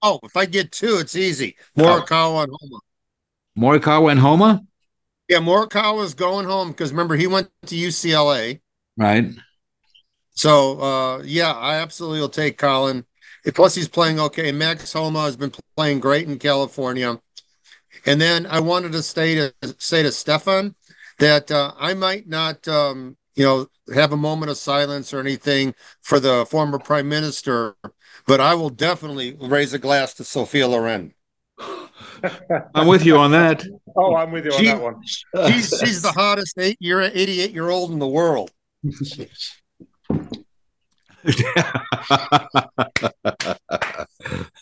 [0.00, 1.56] Oh, if I get two, it's easy.
[1.76, 2.80] Morikawa and Homa.
[3.58, 4.62] Morikawa and Homa,
[5.28, 8.60] Yeah, Morikawa's going home because remember he went to UCLA.
[8.96, 9.26] right?
[10.38, 13.04] So uh, yeah, I absolutely will take Colin.
[13.54, 14.52] Plus, he's playing okay.
[14.52, 17.20] Max Homa has been playing great in California.
[18.06, 20.76] And then I wanted to say to say to Stefan
[21.18, 25.74] that uh, I might not, um, you know, have a moment of silence or anything
[26.02, 27.74] for the former prime minister,
[28.28, 31.14] but I will definitely raise a glass to Sophia Loren.
[32.76, 33.66] I'm with you on that.
[33.96, 35.02] Oh, I'm with you on that one.
[35.48, 38.52] She's she's the hottest eight year, eighty eight year old in the world.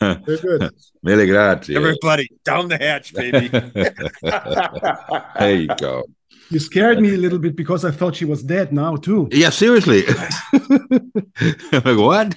[0.01, 0.71] Very good.
[1.03, 1.77] Mille grazie.
[1.77, 3.49] Everybody down the hatch, baby.
[5.39, 6.05] there you go.
[6.49, 9.29] You scared me a little bit because I thought she was dead now too.
[9.33, 10.05] Yeah, seriously.
[11.73, 12.35] like what?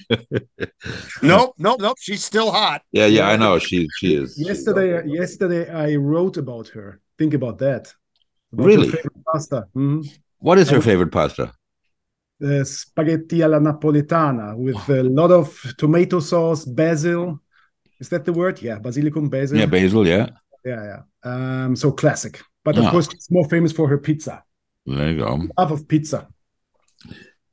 [1.22, 1.96] nope, nope, nope.
[2.00, 2.82] She's still hot.
[2.90, 3.58] Yeah, yeah, I know.
[3.60, 4.34] She she is.
[4.36, 7.00] she's Yesterday, yesterday I wrote about her.
[7.18, 7.94] Think about that.
[8.52, 8.88] About Really?
[8.88, 9.68] favorite pasta.
[9.76, 10.04] Mhm.
[10.38, 11.52] What is her favorite pasta?
[12.42, 17.38] Uh, spaghetti alla napoletana with a lot of tomato sauce, basil.
[18.00, 18.62] Is that the word?
[18.62, 19.58] Yeah, basilicum, basil.
[19.58, 20.06] Yeah, basil.
[20.06, 20.28] Yeah,
[20.64, 21.02] yeah, yeah.
[21.64, 22.40] Um, so classic.
[22.64, 22.84] But Yeah.
[22.86, 24.42] of course, she's more famous for her pizza.
[24.86, 25.46] there you go.
[25.58, 26.26] Love of pizza.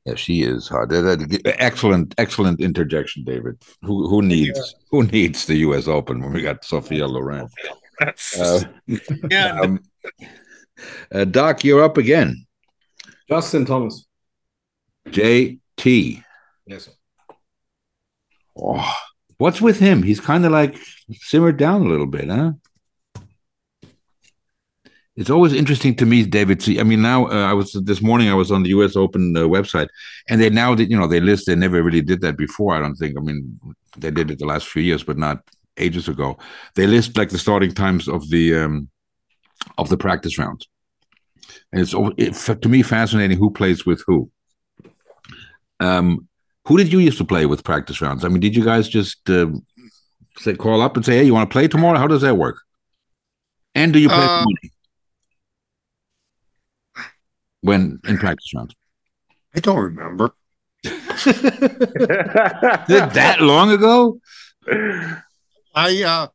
[0.06, 0.88] Yeah, she is hot.
[0.90, 3.62] That- that- Excellent, excellent interjection, David.
[3.82, 5.88] Who who needs who needs the U.S.
[5.90, 7.48] Open when we got Sophia Loren?
[8.40, 8.62] Uh,
[9.30, 9.80] Yeah, um,
[11.12, 12.46] uh, Doc, you're up again.
[13.28, 14.07] Justin Thomas.
[15.12, 16.24] JT.
[16.66, 16.90] Yes.
[18.60, 18.94] Oh,
[19.38, 20.04] what's with him?
[20.04, 20.78] He's kind of like
[21.14, 22.54] simmered down a little bit, huh?
[25.16, 26.62] It's always interesting to me, David.
[26.62, 28.30] See, I mean, now uh, I was this morning.
[28.30, 28.96] I was on the U.S.
[28.96, 29.88] Open uh, website,
[30.30, 31.48] and they now did, you know, they list.
[31.48, 32.76] They never really did that before.
[32.76, 33.18] I don't think.
[33.18, 33.60] I mean,
[33.98, 35.40] they did it the last few years, but not
[35.78, 36.38] ages ago.
[36.76, 38.90] They list like the starting times of the um,
[39.80, 40.68] of the practice rounds,
[41.72, 41.96] and it's
[42.48, 44.30] it, to me fascinating who plays with who.
[45.80, 46.28] Um,
[46.66, 48.26] who did you used to play with practice rounds?
[48.26, 49.48] I mean, did you guys just uh,
[50.38, 52.58] say call up and say, "Hey, you want to play tomorrow?" How does that work?
[53.76, 54.72] And do you play Uh, money
[57.62, 58.74] when in practice rounds?
[59.56, 60.32] I don't remember.
[60.84, 60.94] It
[63.14, 64.20] that long ago?
[65.76, 66.28] I uh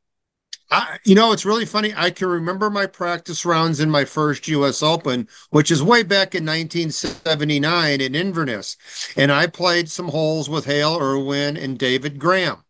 [0.72, 1.92] I you know it's really funny.
[1.96, 6.34] I can remember my practice rounds in my first US Open, which is way back
[6.34, 8.76] in 1979 in Inverness.
[9.16, 12.64] And I played some holes with Hale Irwin and David Graham.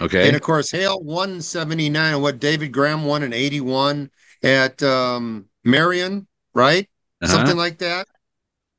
[0.00, 0.26] Okay.
[0.26, 4.10] And of course, Hale won 79 and what David Graham won in 81
[4.42, 6.88] at um Merion, right?
[7.22, 7.32] Uh-huh.
[7.32, 8.08] Something like that.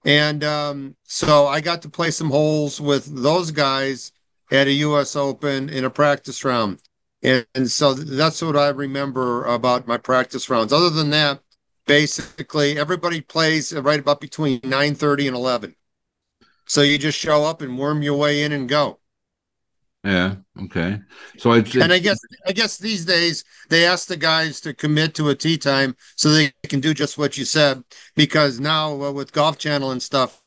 [0.06, 4.12] And um, so I got to play some holes with those guys
[4.52, 6.82] at a US Open in a practice round.
[7.22, 10.72] And, and so that's what I remember about my practice rounds.
[10.72, 11.42] Other than that,
[11.86, 15.76] basically everybody plays right about between 9:30 and 11.
[16.66, 19.00] So you just show up and worm your way in and go.
[20.04, 20.36] Yeah.
[20.64, 21.02] Okay.
[21.38, 25.14] So it's And I guess I guess these days they ask the guys to commit
[25.16, 27.84] to a tee time so they can do just what you said.
[28.16, 30.42] Because now uh, with Golf Channel and stuff,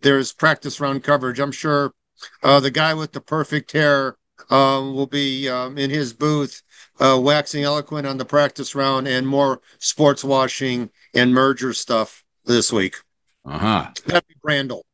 [0.00, 1.40] there's practice round coverage.
[1.40, 1.94] I'm sure
[2.42, 4.16] uh, the guy with the perfect hair
[4.50, 6.62] uh, will be um, in his booth
[7.00, 12.72] uh, waxing eloquent on the practice round and more sports washing and merger stuff this
[12.72, 12.96] week.
[13.44, 13.90] uh huh.
[14.06, 14.84] That'd be Randall.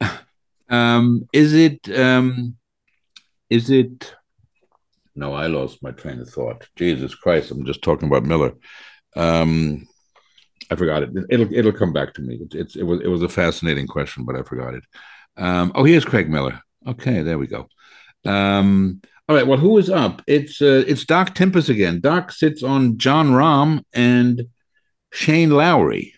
[0.68, 2.56] Um, is it um,
[3.50, 4.14] is it?
[5.14, 6.66] No, I lost my train of thought.
[6.76, 7.50] Jesus Christ!
[7.50, 8.54] I'm just talking about Miller.
[9.14, 9.86] Um,
[10.70, 11.10] I forgot it.
[11.28, 12.38] It'll it'll come back to me.
[12.40, 14.84] It's, it's it was it was a fascinating question, but I forgot it.
[15.36, 16.58] Um, oh, here's Craig Miller.
[16.86, 17.68] Okay, there we go.
[18.24, 19.46] Um, all right.
[19.46, 20.22] Well, who is up?
[20.26, 22.00] It's uh, it's Doc Timphus again.
[22.00, 24.48] Doc sits on Jon Rahm and
[25.12, 26.14] Shane Lowry.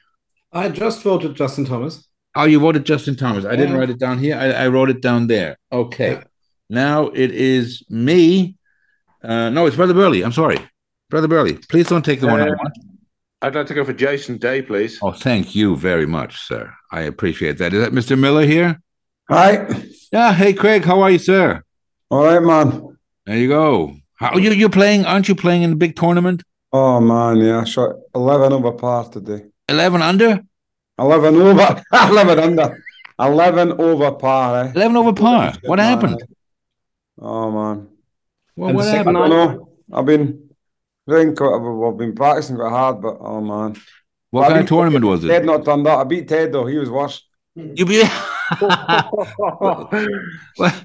[0.53, 2.07] I just voted Justin Thomas.
[2.37, 3.45] Oh, you voted Justin Thomas.
[3.45, 4.37] I didn't write it down here.
[4.37, 5.57] I, I wrote it down there.
[5.73, 6.13] Okay.
[6.13, 6.23] Yeah.
[6.71, 8.57] Now it is me.
[9.23, 10.23] Uh, no, it's Brother Burley.
[10.23, 10.59] I'm sorry.
[11.11, 11.55] Brother Burley.
[11.55, 12.75] Please don't take the one I Uh, want.
[13.43, 14.99] I'd like to go for Jason Day, please.
[15.03, 16.73] Oh, thank you very much, sir.
[16.91, 17.75] I appreciate that.
[17.75, 18.19] Is that Mr.
[18.19, 18.81] Miller here?
[19.29, 19.67] Hi.
[20.13, 20.33] Yeah.
[20.33, 20.85] Hey, Craig.
[20.85, 21.63] How are you, sir?
[22.11, 22.97] All right, man.
[23.27, 23.97] There you go.
[24.17, 25.05] How you you playing?
[25.07, 26.43] Aren't you playing in the big tournament?
[26.73, 29.47] Oh man, yeah, I shot eleven over par today.
[29.69, 30.41] Eleven under.
[30.99, 32.85] Eleven over, eleven under,
[33.19, 34.65] eleven over par.
[34.67, 34.73] Eh?
[34.75, 35.55] Eleven over par.
[35.65, 36.21] What Man, happened?
[36.23, 36.27] eh?
[37.19, 37.89] Oh man,
[38.57, 39.17] Well, what the I happened?
[39.17, 39.69] don't know.
[39.93, 40.51] I've been
[41.09, 41.31] playing.
[41.41, 43.75] I've I've been practicing quite hard, but oh man,
[44.31, 45.29] What Well, I kind of beat- tournament was it?
[45.29, 45.47] Ted it?
[45.47, 45.99] not done that.
[45.99, 46.67] I beat Ted though.
[46.67, 47.23] He was worse.
[47.57, 48.05] You be.
[48.61, 49.93] what,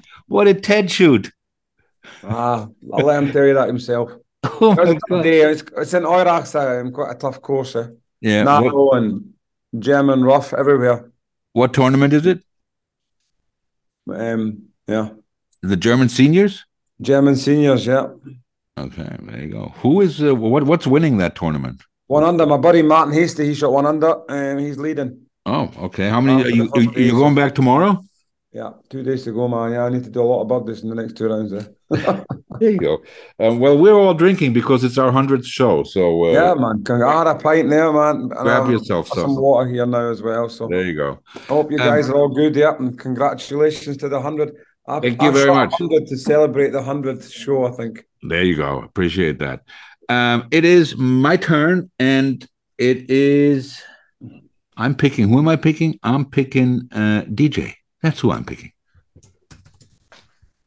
[0.30, 1.30] what did Ted shoot?
[2.24, 4.10] Ah, I'll let him tell you that himself.
[4.62, 5.22] Oh my God.
[5.22, 5.40] day.
[5.42, 7.76] It's, it's in Oirach, um, quite a tough course.
[7.76, 7.88] Eh?
[8.22, 8.44] Yeah.
[8.44, 9.34] What, Narrow and
[9.78, 11.10] German rough everywhere.
[11.52, 12.42] what tournament is it?
[14.10, 15.10] Um, yeah,
[15.62, 16.64] The German seniors.
[17.00, 17.86] German seniors.
[17.86, 18.08] Yeah,
[18.78, 19.72] Okay, there you go.
[19.82, 20.62] Who is uh, what?
[20.64, 21.82] What's winning that tournament?
[22.06, 22.46] one under.
[22.46, 23.44] My buddy Martin Hasty.
[23.46, 24.12] He shot one under.
[24.28, 25.26] and he's leading.
[25.46, 26.08] Oh, okay.
[26.08, 26.42] How many?
[26.44, 28.02] Are you, for the first you you going back tomorrow?
[28.52, 29.72] Yeah, two days to go, man.
[29.72, 31.52] Yeah, I need to do a lot of birdies in the next two rounds.
[31.52, 31.68] There.
[32.58, 32.98] There you go.
[33.38, 35.82] Um, well, we're all drinking because it's our hundredth show.
[35.82, 36.84] So uh, yeah, man.
[36.84, 38.16] Can I had a pint there, man.
[38.16, 40.48] And grab I've yourself some water here now as well.
[40.50, 41.20] So There you go.
[41.36, 42.54] I hope you Um, guys are all good.
[42.54, 44.52] Yeah, and congratulations to the hundred.
[44.86, 45.70] I've, Thank you very much.
[45.80, 47.64] 100 to celebrate the hundredth show.
[47.64, 48.04] I think.
[48.28, 48.82] There you go.
[48.82, 49.60] Appreciate that.
[50.10, 53.80] Um, it is my turn, and it is.
[54.76, 55.28] I'm picking.
[55.28, 55.98] Who am I picking?
[56.02, 57.74] I'm picking uh, DJ.
[58.02, 58.72] That's who I'm picking.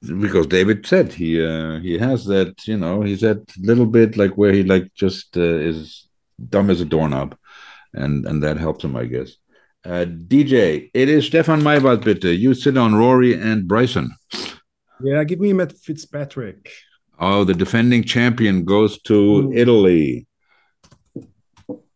[0.01, 4.31] Because David said he uh, he has that, you know, he's that little bit like
[4.31, 6.09] where he like just uh, is
[6.49, 7.37] dumb as a doorknob,
[7.93, 9.37] and and that helps him, I guess.
[9.85, 12.37] Uh, DJ, it is Stefan Maiwald, bitte.
[12.37, 14.11] You sit on Rory and Bryson.
[15.01, 16.71] Yeah, give me Matt Fitzpatrick.
[17.19, 19.53] Oh, the defending champion goes to Ooh.
[19.53, 20.27] Italy.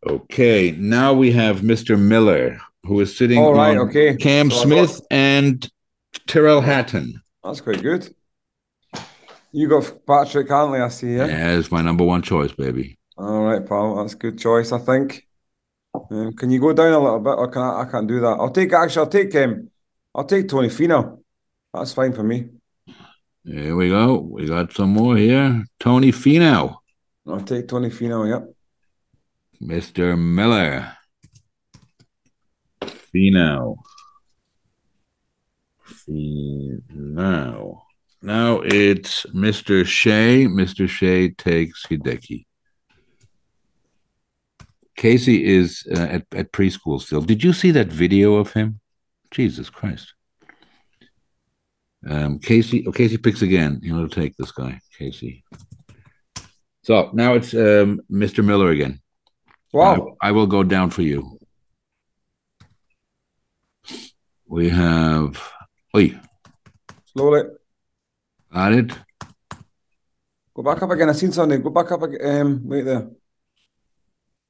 [0.05, 1.99] Okay, now we have Mr.
[1.99, 3.77] Miller, who is sitting All right.
[3.77, 4.15] on Okay.
[4.15, 5.69] Cam So Smith and
[6.27, 7.21] Tyrrell Hatton.
[7.43, 8.13] That's quite good.
[9.51, 11.15] You got Patrick Hanley, I see.
[11.15, 11.57] Yeah, Yeah.
[11.57, 12.97] it's my number one choice, baby.
[13.17, 13.95] All right, pal.
[13.95, 15.25] That's a good choice, I think.
[16.11, 17.81] Um, can you go down a little bit, or can I?
[17.81, 18.37] I can't do that.
[18.39, 19.03] I'll take actually.
[19.05, 19.69] I'll take um,
[20.13, 21.19] I'll take Tony Finau.
[21.73, 22.49] That's fine for me.
[23.43, 24.19] Here we go.
[24.19, 25.63] We got some more here.
[25.79, 26.75] Tony Finau,
[27.27, 28.27] I'll take Tony Finau.
[28.29, 28.53] Yep.
[29.63, 30.19] Mr.
[30.19, 30.96] Miller.
[33.17, 33.77] Finau.
[35.87, 37.81] Finau.
[38.21, 39.85] Now it's Mr.
[39.85, 40.45] Shea.
[40.45, 40.87] Mr.
[40.87, 42.45] Shea takes Hideki.
[44.95, 47.21] Casey is uh, at, at preschool still.
[47.21, 48.79] Did you see that video of him?
[49.31, 50.13] Jesus Christ.
[52.07, 53.79] Um, Casey, oh, Casey picks again.
[53.81, 55.43] You know, to take this guy, Casey.
[56.83, 58.45] So now it's um, Mr.
[58.45, 59.01] Miller again.
[59.73, 60.15] Wow.
[60.21, 61.36] I, I will go down for you.
[64.47, 65.41] We have.
[65.95, 66.17] Oi,
[67.13, 67.43] Slowly.
[68.53, 68.91] got it.
[70.53, 71.09] Go back up again.
[71.09, 71.61] I seen something.
[71.61, 72.41] Go back up again.
[72.41, 73.09] Um, wait there.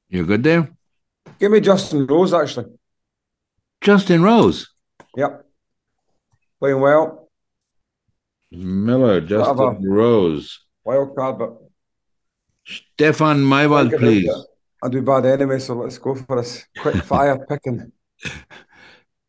[0.08, 0.70] You're good there?
[1.38, 2.66] Give me Justin Rose, actually.
[3.80, 4.70] Justin Rose.
[5.16, 5.44] Yep.
[6.58, 7.28] Playing well.
[8.50, 10.60] Miller, Justin Rose.
[10.84, 11.58] Wild card, but
[12.64, 14.28] Stefan Maiwald, please.
[14.28, 14.46] it.
[14.82, 17.92] I do bad anyway, so let's go for this quick fire picking.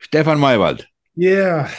[0.10, 0.86] Stefan Maiwald.
[1.16, 1.72] Yeah,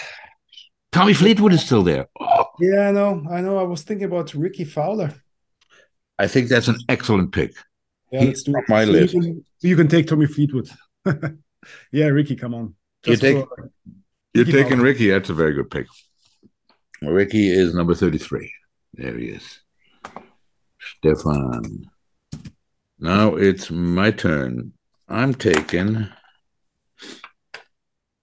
[0.92, 2.06] Tommy Fleetwood is still there.
[2.20, 3.58] Oh, yeah, I know, I know.
[3.58, 5.12] I was thinking about Rickie Fowler.
[6.16, 7.52] I think that's an excellent pick.
[8.12, 9.14] Yeah, He's on my So list.
[9.14, 10.68] You can, you can take Tommy Fleetwood.
[11.92, 12.74] yeah, Rickie, come on.
[13.04, 13.70] you take, for,
[14.32, 14.84] you're Rickie taking Fowler.
[14.84, 15.10] Rickie.
[15.10, 15.86] That's a very good pick.
[17.02, 18.52] Rickie is number 33.
[18.94, 19.60] There he is.
[20.78, 21.90] Stefan.
[23.00, 24.72] Now it's my turn.
[25.08, 26.08] I'm taking.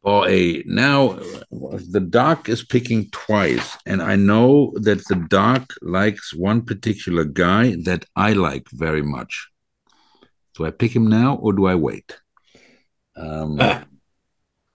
[0.07, 1.19] Boy, now
[1.51, 7.75] the doc is picking twice, and I know that the doc likes one particular guy
[7.83, 9.49] that I like very much.
[10.55, 12.17] Do I pick him now or do I wait?
[13.17, 13.59] Um,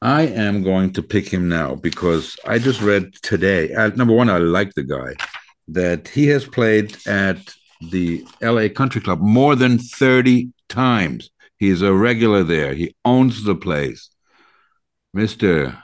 [0.02, 3.72] I am going to pick him now because I just read today.
[3.72, 5.14] Uh, number one, I like the guy
[5.68, 7.38] that he has played at
[7.90, 11.30] the LA Country Club more than 30 times.
[11.56, 14.11] He's a regular there, he owns the place.
[15.16, 15.76] Mr.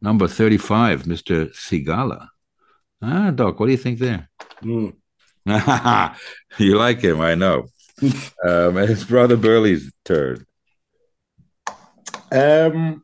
[0.00, 1.50] Number 35, Mr.
[1.52, 2.28] Theegala.
[3.02, 4.28] Ah, Doc, what do you think there?
[4.60, 4.90] Hmm.
[6.58, 7.66] you like him, I know.
[8.02, 10.44] um, it's Brother Burley's turn.
[12.30, 13.02] Um,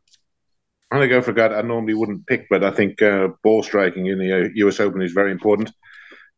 [0.91, 3.29] I'm going to go for a guy I normally wouldn't pick, but I think uh,
[3.41, 5.71] ball striking in the uh, US Open is very important.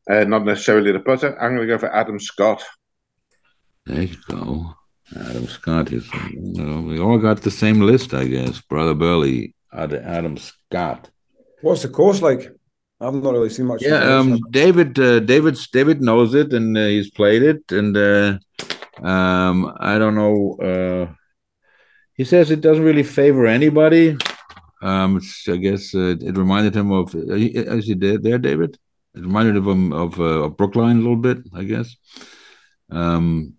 [0.10, 1.38] Uh, not necessarily the putter.
[1.42, 2.64] I'm going to go for Adam Scott.
[3.86, 4.74] There you go.
[5.16, 6.06] Adam Scott is.
[6.32, 8.62] You know, we all got the same list, I guess.
[8.62, 11.10] Brother Burley, Adam Scott.
[11.62, 12.50] What's the course like?
[13.02, 13.82] I've not really seen much.
[13.84, 18.38] Yeah, um, David, uh, David, David knows it, and uh, he's played it, and uh,
[19.06, 20.56] um, I don't know.
[20.56, 21.14] Uh,
[22.14, 24.16] he says it doesn't really favor anybody.
[24.82, 28.38] Um, it's, I guess uh, it reminded him of, uh, he- as he did there,
[28.38, 28.78] David.
[29.14, 31.96] It reminded him of, uh, of Brookline a little bit, I guess.
[32.90, 33.56] Um,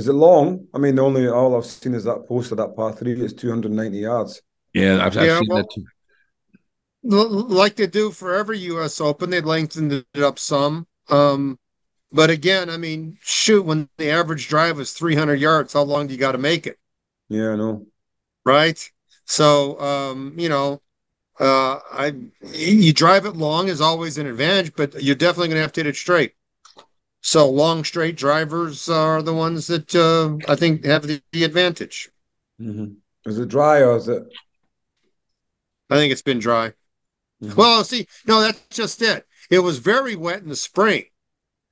[0.00, 0.66] Is it long?
[0.72, 3.12] I mean, the only all I've seen is that post of that par three.
[3.20, 4.40] It's 290 yards.
[4.72, 5.84] yeah, I've, I've Yeah, seen well- that too.
[7.02, 9.00] Like they do for every U.S.
[9.00, 10.86] Open, they lengthened it up some.
[11.08, 11.58] Um,
[12.12, 16.14] but again, I mean, shoot, when the average drive is 300 yards, how long do
[16.14, 16.78] you got to make it,
[17.28, 17.86] Yeah, I know.
[18.44, 18.90] right?
[19.26, 20.82] So, um, you know,
[21.40, 22.14] uh, I
[22.54, 25.80] you drive it long is always an advantage, but you're definitely going to have to
[25.82, 26.34] hit it straight.
[27.22, 32.10] So, long straight drivers are the ones that uh, I think have the, the advantage.
[32.58, 32.84] hmm
[33.26, 34.24] Is it dry or is it?
[35.90, 36.72] I think it's been dry.
[37.42, 37.56] Mhm.
[37.56, 39.26] Well, see, no, that's just it.
[39.50, 41.06] It was very wet in the spring.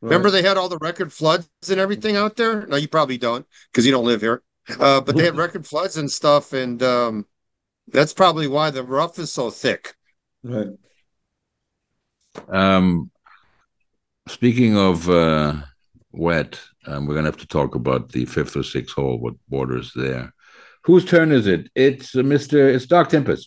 [0.08, 2.66] Remember they had all the record floods and everything out there?
[2.66, 4.42] No, you probably don't because you don't live here.
[4.80, 7.26] Uh, but they had record floods and stuff, and um,
[7.88, 9.94] that's probably why the rough is so thick.
[10.42, 10.78] Right.
[12.48, 13.10] Um,
[14.28, 15.54] speaking of uh,
[16.12, 19.18] wet, um, we're gonna have to talk about the fifth or sixth hole.
[19.18, 20.32] What borders there?
[20.84, 21.68] Whose turn is it?
[21.74, 22.68] It's uh, Mister.
[22.68, 23.46] It's Doc Timphus.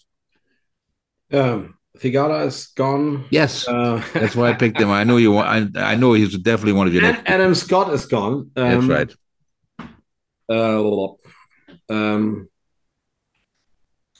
[1.33, 3.25] Um, is gone.
[3.29, 4.89] Yes, Uh, that's why I picked him.
[4.89, 5.31] I know you.
[5.31, 7.05] Want, I I know he's definitely one of your.
[7.05, 8.51] and Adam Scott is gone.
[8.55, 9.13] That's Um, right.
[10.49, 11.07] Uh,
[11.89, 12.49] um,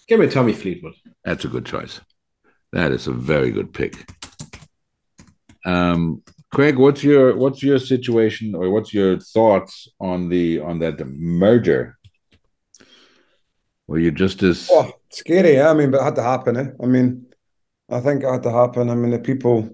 [0.07, 0.93] give me Tommy Fleetwood.
[1.26, 1.99] That's a good choice.
[2.72, 4.09] That is a very good pick.
[5.66, 10.99] Um, Craig, what's your what's your situation or what's your thoughts on the on that
[11.08, 11.97] merger?
[13.88, 15.56] Were you just as Oh, scary.
[15.56, 15.70] Yeah?
[15.70, 16.58] I mean, but it had to happen.
[16.58, 16.68] Eh?
[16.82, 17.26] I mean,
[17.89, 18.89] I think it had to happen.
[18.89, 19.70] I mean, the people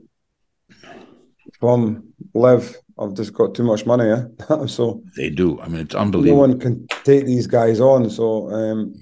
[1.60, 4.10] from LIV have just got too much money.
[4.10, 4.66] Eh?
[4.68, 5.60] so they do?
[5.62, 6.36] I mean, it's unbelievable.
[6.36, 8.10] no one can take these guys on.
[8.10, 8.94] So um,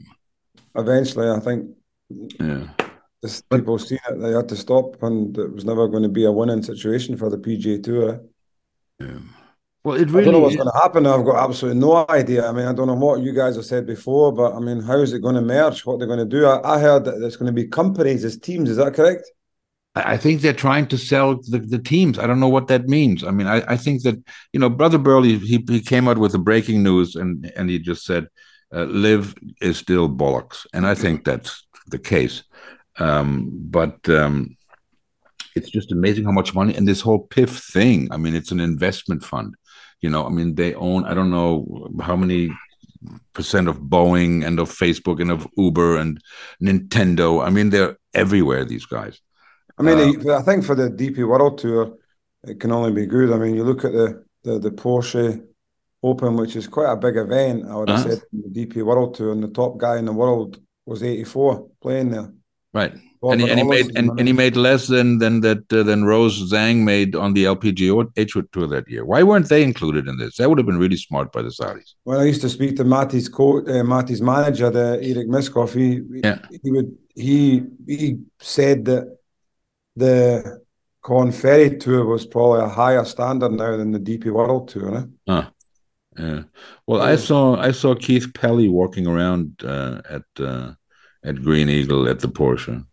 [0.76, 1.70] eventually, I think
[2.40, 2.68] Yeah.
[3.24, 4.20] Just people seen it.
[4.20, 7.30] They had to stop, and it was never going to be a winning situation for
[7.30, 8.22] the PGA Tour.
[9.00, 9.20] yeah.
[9.84, 10.22] Well, it really.
[10.22, 10.58] I don't know really what's is.
[10.58, 11.06] going to happen.
[11.06, 12.48] I've got absolutely no idea.
[12.48, 14.98] I mean, I don't know what you guys have said before, but I mean, how
[14.98, 15.86] is it going to merge?
[15.86, 16.48] What they're going to do?
[16.48, 18.70] I, I heard that there's going to be companies as teams.
[18.70, 19.30] Is that correct?
[19.94, 22.20] I I think they're trying to sell the, the teams.
[22.20, 23.24] I don't know what that means.
[23.24, 24.16] I mean, I, I think that
[24.54, 27.80] you know, Brother Burley he, he came out with the breaking news and and he
[27.80, 28.28] just said,
[28.74, 32.44] uh, "LIV is still bollocks," and I think that's the case.
[33.00, 34.56] Um, but um,
[35.56, 38.08] it's just amazing how much money and this whole PIF thing.
[38.12, 39.56] I mean, it's an investment fund.
[40.02, 42.52] You know, I mean, they own I don't know how many
[43.34, 46.20] percent of Boeing and of Facebook and of Uber and
[46.62, 47.46] Nintendo.
[47.46, 48.66] I mean, they're everywhere.
[48.66, 49.20] These guys.
[49.78, 51.98] I mean, Uh, I think for the DP World Tour,
[52.48, 53.32] it can only be good.
[53.32, 55.44] I mean, you look at the the, the Porsche
[56.04, 57.66] Open, which is quite a big event.
[57.68, 58.10] I would have Uh-huh.
[58.16, 62.12] said the DP World Tour, and the top guy in the world was 84 playing
[62.12, 62.32] there.
[62.76, 62.94] Right.
[63.32, 66.04] And he, and he made and, and he made less than than that uh, than
[66.04, 69.04] Rose Zhang made on the LPGA tour that year.
[69.04, 70.38] Why weren't they included in this?
[70.38, 71.94] That would have been really smart by the Saudis.
[72.04, 76.02] Well, I used to speak to Matty's coach, uh, Matty's manager, the Eric Miskoff, he
[76.24, 76.40] Yeah.
[76.64, 79.18] he would he he said that
[79.96, 80.62] the
[81.02, 84.98] Corn Ferry Tour was probably a higher standard now than the DP World Tour.
[84.98, 85.44] Eh?
[86.18, 86.44] Yeah.
[86.86, 90.74] Well, I saw I saw Keith Pelley walking around uh, at uh,
[91.26, 92.86] at Green Eagle at the Porsche.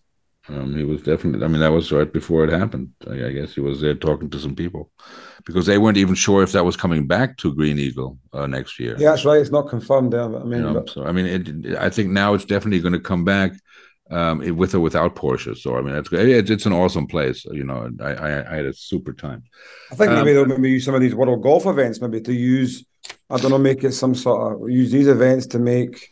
[0.48, 1.44] Um, he was definitely.
[1.44, 2.90] I mean, that was right before it happened.
[3.08, 4.90] I, I guess he was there talking to some people
[5.46, 8.80] because they weren't even sure if that was coming back to Green Eagle uh, next
[8.80, 8.96] year.
[8.98, 9.40] Yeah, that's right.
[9.40, 12.10] It's not confirmed but I mean, you know, but- so I mean, it, I think
[12.10, 13.52] now it's definitely going to come back
[14.10, 15.56] um, with or without Porsche.
[15.56, 16.28] So I mean, that's great.
[16.28, 17.44] It's, it's an awesome place.
[17.44, 19.44] You know, I, I, I had a super time.
[19.92, 22.32] I think Um, maybe they'll maybe use some of these world golf events, maybe to
[22.34, 22.84] use,
[23.30, 26.11] I don't know, make it some sort of use these events to make,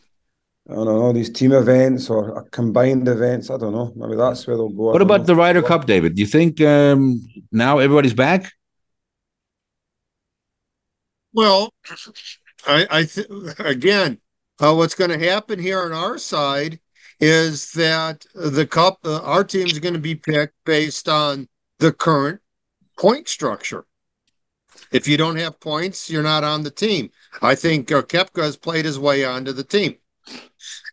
[0.71, 3.49] I don't know, these team events or combined events.
[3.49, 3.91] I don't know.
[3.95, 4.91] Maybe that's where they'll go.
[4.91, 5.25] What about know.
[5.25, 6.15] the Ryder Cup, David?
[6.15, 8.53] Do you think um, now everybody's back?
[11.33, 11.73] Well,
[12.65, 13.27] I, I th-
[13.59, 14.19] again,
[14.59, 16.79] uh, what's going to happen here on our side
[17.19, 21.47] is that the cup, uh, our team is going to be picked based on
[21.79, 22.41] the current
[22.97, 23.85] point structure.
[24.91, 27.11] If you don't have points, you're not on the team.
[27.41, 29.95] I think uh, Koepka has played his way onto the team.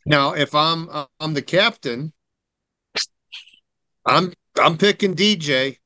[0.09, 2.14] Now, if I'm uh, I'm the captain,
[4.06, 5.76] I'm I'm picking DJ.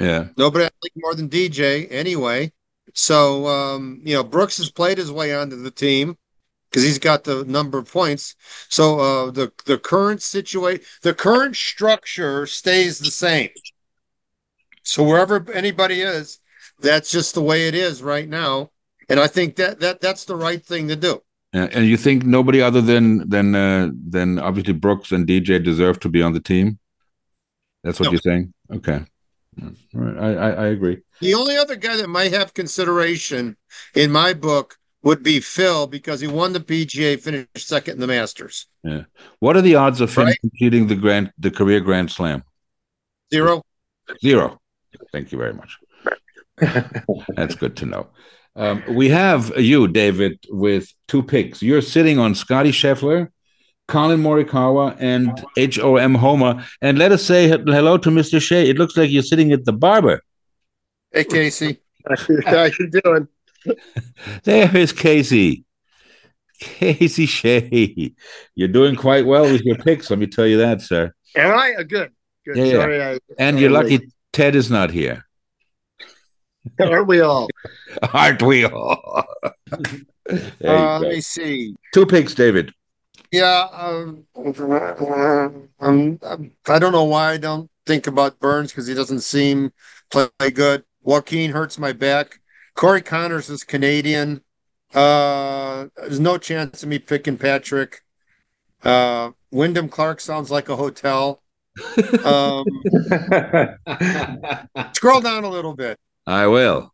[0.00, 0.28] Yeah.
[0.38, 2.52] Nobody I like more than DJ anyway.
[2.94, 6.16] So um, you know, Brooks has played his way onto the team
[6.70, 8.34] because he's got the number of points.
[8.70, 13.50] So uh, the the current situation, the current structure stays the same.
[14.84, 16.40] So wherever anybody is,
[16.80, 18.70] that's just the way it is right now,
[19.10, 21.20] and I think that that that's the right thing to do.
[21.52, 26.08] And you think nobody other than than uh, than obviously Brooks and DJ deserve to
[26.08, 26.78] be on the team?
[27.82, 28.12] That's what No.
[28.12, 28.52] you're saying.
[28.70, 29.00] Okay,
[29.62, 30.16] All right.
[30.18, 30.98] I, I I agree.
[31.20, 33.56] The only other guy that might have consideration
[33.94, 38.06] in my book would be Phil because he won the PGA, finished second in the
[38.06, 38.66] Masters.
[38.84, 39.04] Yeah.
[39.38, 40.40] What are the odds of him Right.
[40.40, 42.42] completing the grand the career Grand Slam?
[43.32, 43.62] Zero.
[44.20, 44.60] Zero.
[45.12, 45.78] Thank you very much.
[47.36, 48.08] That's good to know.
[48.58, 51.62] Um, we have you, David, with two picks.
[51.62, 53.28] You're sitting on Scotty Scheffler,
[53.86, 56.16] Collin Morikawa, and H.O.M.
[56.16, 56.64] Homer.
[56.82, 58.40] And let us say hello to Mr.
[58.42, 58.68] Shea.
[58.68, 60.22] It looks like you're sitting at the barber.
[61.12, 61.78] Hey, Casey.
[62.44, 63.28] How you doing?
[64.44, 65.64] There is Casey.
[66.60, 68.14] Casey Shea.
[68.54, 71.12] You're doing quite well with your picks, let me tell you that, sir.
[71.36, 71.74] Am I?
[71.78, 72.10] Uh, good.
[72.44, 72.56] Good.
[72.56, 73.08] Yeah, yeah.
[73.10, 73.92] I, And Oh, you're wait.
[73.92, 75.24] lucky Ted is not here.
[76.80, 77.48] aren't we all?
[78.12, 79.24] Aren't we all?
[80.30, 81.74] Uh, let me see.
[81.94, 82.74] Two picks, David.
[83.32, 88.92] Yeah, um, um, um, I don't know why I don't think about Burns because he
[88.92, 89.72] doesn't seem
[90.10, 90.84] play good.
[91.02, 92.40] Joaquin hurts my back.
[92.74, 94.42] Corey Conners is Canadian.
[94.94, 98.02] Uh, there's no chance of me picking Patrick.
[98.82, 101.42] Uh, Wyndham Clark sounds like a hotel.
[102.24, 102.64] Um,
[104.94, 105.98] scroll down a little bit.
[106.28, 106.92] I will.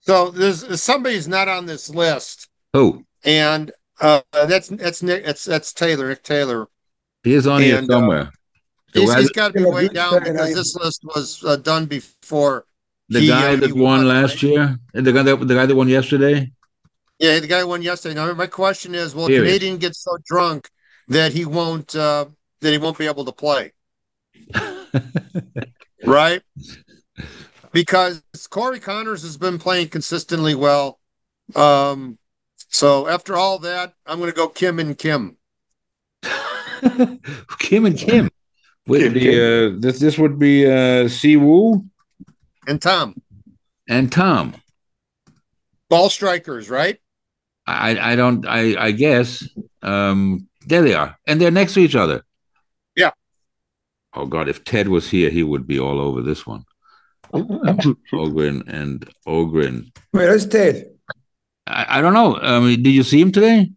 [0.00, 3.04] So there's somebody's not on this list, Who?
[3.24, 3.70] and
[4.00, 5.24] uh, that's that's Nick.
[5.24, 6.08] That's that's Taylor.
[6.08, 6.68] Nick Taylor.
[7.24, 8.30] He is on here And, uh, somewhere.
[8.94, 11.86] The He's, he's got to be Yeah, way down because this list was uh, done
[11.86, 12.64] before.
[13.10, 14.42] the he, guy uh, that won won, last right?
[14.42, 14.78] year?
[14.94, 16.50] The guy that the guy that won yesterday?
[17.18, 18.14] Yeah, the guy won yesterday.
[18.14, 19.44] Now my question is, will a he is.
[19.44, 20.68] Canadian get so drunk
[21.08, 22.26] that he won't uh,
[22.60, 23.72] that he won't be able to play?
[26.06, 26.42] right?
[27.72, 31.00] Because Corey Conners has been playing consistently well.
[31.54, 32.18] Um,
[32.68, 35.36] so after all that, I'm going to go Kim and Kim.
[37.58, 38.30] Kim and Kim.
[38.86, 41.86] With Kim, the, uh, this this would be uh, Si Woo
[42.66, 43.14] And Tom,
[43.88, 44.54] and Tom.
[45.88, 46.98] ball strikers, right?
[47.66, 49.48] I I don't I I guess
[49.82, 52.24] um there they are and they're next to each other.
[54.14, 54.22] Yeah.
[54.22, 56.64] Oh God, if Ted was here, he would be all over this one.
[57.32, 59.90] Ogrin and Ogrin.
[60.12, 60.90] Where is Ted?
[61.66, 62.36] I, I don't know.
[62.40, 63.70] Um, did you see him today?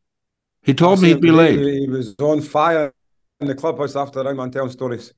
[0.61, 1.59] He told me he'd be late.
[1.59, 2.93] He, he was on fire
[3.39, 5.13] in the clubhouse after the man telling stories.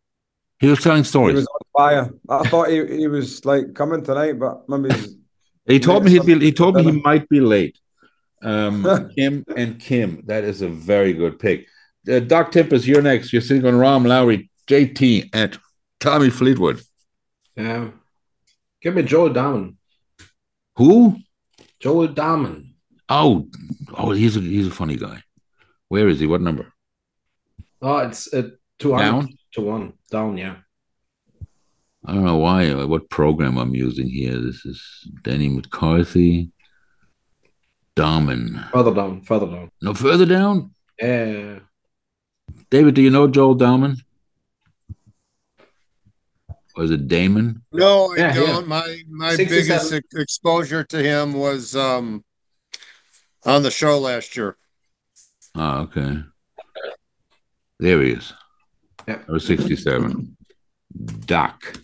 [0.60, 1.34] He was telling stories.
[1.34, 2.14] He was on fire.
[2.30, 5.16] I thought he, he was like coming tonight, but maybe he's
[5.66, 6.40] He told me he'd be.
[6.40, 7.78] He told me he might be late.
[8.42, 8.86] Um,
[9.18, 10.24] Kim and Kim.
[10.28, 11.68] That is a very good pick.
[12.10, 13.34] Uh, Doc Timphus, you're next.
[13.34, 15.58] You're sitting on Rahm Lowry, JT, and
[16.00, 16.82] Tommy Fleetwood.
[17.56, 17.90] Yeah.
[18.82, 19.76] Give me Joel Dahmen.
[20.78, 21.18] Who?
[21.80, 22.74] Joel Dahmen.
[23.10, 23.48] Oh,
[23.98, 25.24] oh, he's a he's a funny guy.
[25.88, 26.28] Where is he?
[26.28, 26.72] What number?
[27.82, 29.34] Oh, it's uh, two Down?
[29.54, 29.94] to one.
[30.12, 30.58] Down, yeah.
[32.06, 32.70] I don't know why.
[32.70, 34.38] uh, What program I'm using here?
[34.40, 34.82] This is
[35.24, 36.52] Danny McCarthy.
[37.96, 38.70] Dahmen.
[38.72, 39.72] Further down, further down.
[39.82, 40.74] No further down.
[41.02, 41.60] Yeah.
[42.70, 43.98] David, do you know Joel Dahmen?
[46.80, 47.62] Or is it Damon?
[47.74, 48.62] No, I Yeah, don't.
[48.62, 48.68] yeah.
[48.68, 49.50] My my 67.
[49.68, 52.24] biggest ex- exposure to him was um
[53.46, 54.56] on the show last year.
[55.56, 56.20] Oh, okay.
[57.80, 58.32] There he is.
[59.10, 59.28] Yep.
[59.28, 60.38] was 67.
[61.26, 61.78] Doc.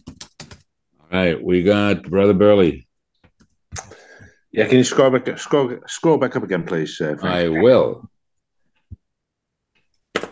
[1.11, 2.87] All right, we got Brother Burley.
[4.53, 7.01] Yeah, can you scroll back scroll scroll back up again, please?
[7.01, 8.09] Uh, I will.
[10.15, 10.27] Uh,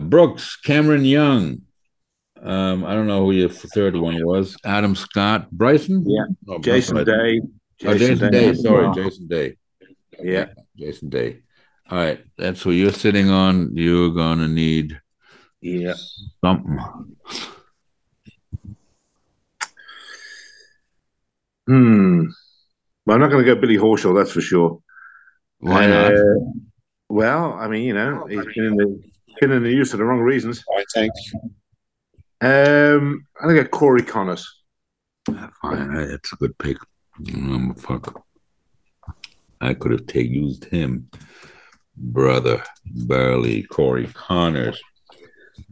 [0.00, 1.60] Brooks, Cameron Young.
[2.44, 4.56] Um, I don't know who your third one was.
[4.64, 6.04] Adam Scott, Bryson.
[6.06, 6.26] Yeah.
[6.46, 7.18] Oh, Jason Bryson.
[7.18, 7.40] Day.
[7.86, 8.54] Oh, Jason Day.
[8.54, 9.56] Sorry, Jason Day.
[10.22, 10.46] Yeah.
[10.76, 11.40] Jason Day.
[11.90, 13.74] All right, that's who you're sitting on.
[13.74, 15.00] You're gonna need
[15.60, 15.94] Yeah.
[16.44, 16.78] something.
[21.66, 22.26] Hmm.
[23.06, 24.80] Well, I'm not going to go Billy Horschel, that's for sure.
[25.58, 26.14] Why not?
[26.14, 26.20] Uh,
[27.08, 29.02] well, I mean, you know, he's been in the
[29.40, 30.62] been in the news for the wrong reasons.
[30.76, 31.12] I think.
[32.44, 34.46] Um, I think Corey Conners.
[35.62, 36.76] Fine, that's a good pick.
[37.32, 38.22] Um, fuck.
[39.62, 41.08] I could have take, used him.
[41.96, 44.78] Brother Burley, Corey Conners.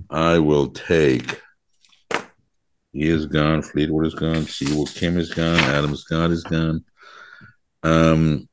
[0.09, 1.43] I will take
[2.93, 3.61] He is gone.
[3.61, 4.45] Fleetwood is gone.
[4.47, 5.59] Siwoo Kim is gone.
[5.59, 6.85] Adam Scott is gone.
[7.83, 8.49] Um,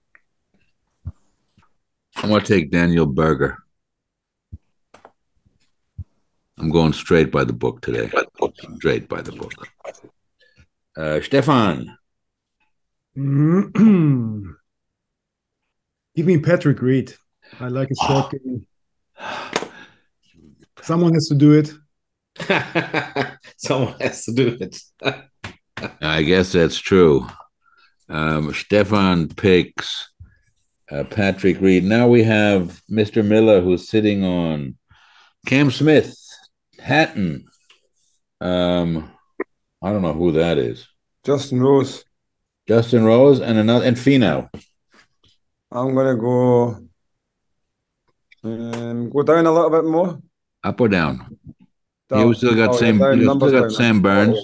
[2.18, 3.60] I'm gonna take Daniel Berger.
[6.60, 8.12] I'm going straight by the book today.
[8.78, 9.54] Straight by the book.
[10.98, 11.98] Uh, Stefan.
[16.16, 17.14] Give me Patrick Reed.
[17.60, 18.68] I like his short game.
[20.82, 21.74] Someone has to do it.
[23.58, 24.82] Someone has to do it.
[26.02, 27.28] I guess that's true.
[28.10, 30.10] Um, Stefan picks
[30.92, 31.84] uh, Patrick Reed.
[31.84, 33.24] Now we have Mr.
[33.26, 34.76] Miller who's sitting on
[35.46, 36.19] Cam Smith,
[36.80, 37.46] Hatton.
[38.42, 39.12] Um,
[39.82, 40.88] I don't know who that is.
[41.26, 42.04] Justin Rose.
[42.68, 44.50] Justin Rose and another and Finau.
[45.72, 46.78] I'm gonna go
[48.44, 50.22] um, go down a little bit more.
[50.64, 51.38] Up or down?
[52.10, 52.28] Down.
[52.28, 52.98] You still got Oh, yeah, Sam.
[52.98, 53.72] down, You still got.
[53.72, 54.40] Sam Burns.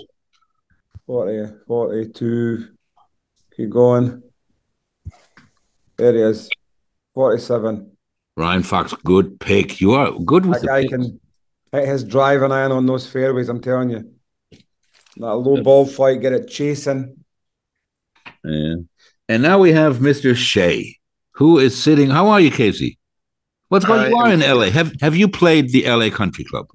[1.08, 2.70] 40, 42.
[3.56, 4.24] Keep going.
[5.98, 6.50] There he is.
[7.14, 7.92] 47.
[8.38, 9.80] Ryan Fox, good pick.
[9.80, 10.92] You are good with That the guy picks.
[10.94, 11.20] can
[11.76, 14.12] hit his driving iron on those fairways, I'm telling you.
[15.18, 17.24] That low ball flight, get it chasing.
[18.44, 18.76] Yeah.
[19.30, 20.36] And now we have Mr.
[20.36, 20.98] Shea,
[21.32, 22.10] who is sitting.
[22.10, 23.00] How are you, Casey?
[23.70, 24.70] What's going I You are in LA.
[24.70, 26.68] Have Have you played the LA Country Club?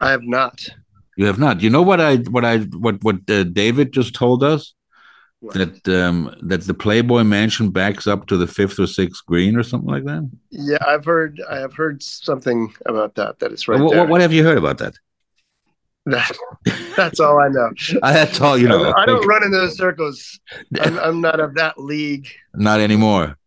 [0.00, 0.60] I have not.
[1.16, 1.60] You have not.
[1.62, 4.74] You know what I what I what what uh, David just told us
[5.52, 9.62] That um that the Playboy Mansion backs up to the fifth or sixth green or
[9.62, 10.30] something like that.
[10.50, 11.42] Yeah, I've heard.
[11.48, 13.38] I have heard something about that.
[13.40, 14.00] That it's right what, there.
[14.00, 14.94] what, what have you heard about that?
[16.06, 16.30] That,
[16.96, 17.70] that's all I know.
[18.02, 18.92] That's all you know.
[18.94, 20.38] I don't run in those circles.
[20.78, 22.28] I'm, I'm not of that league.
[22.54, 23.38] Not anymore.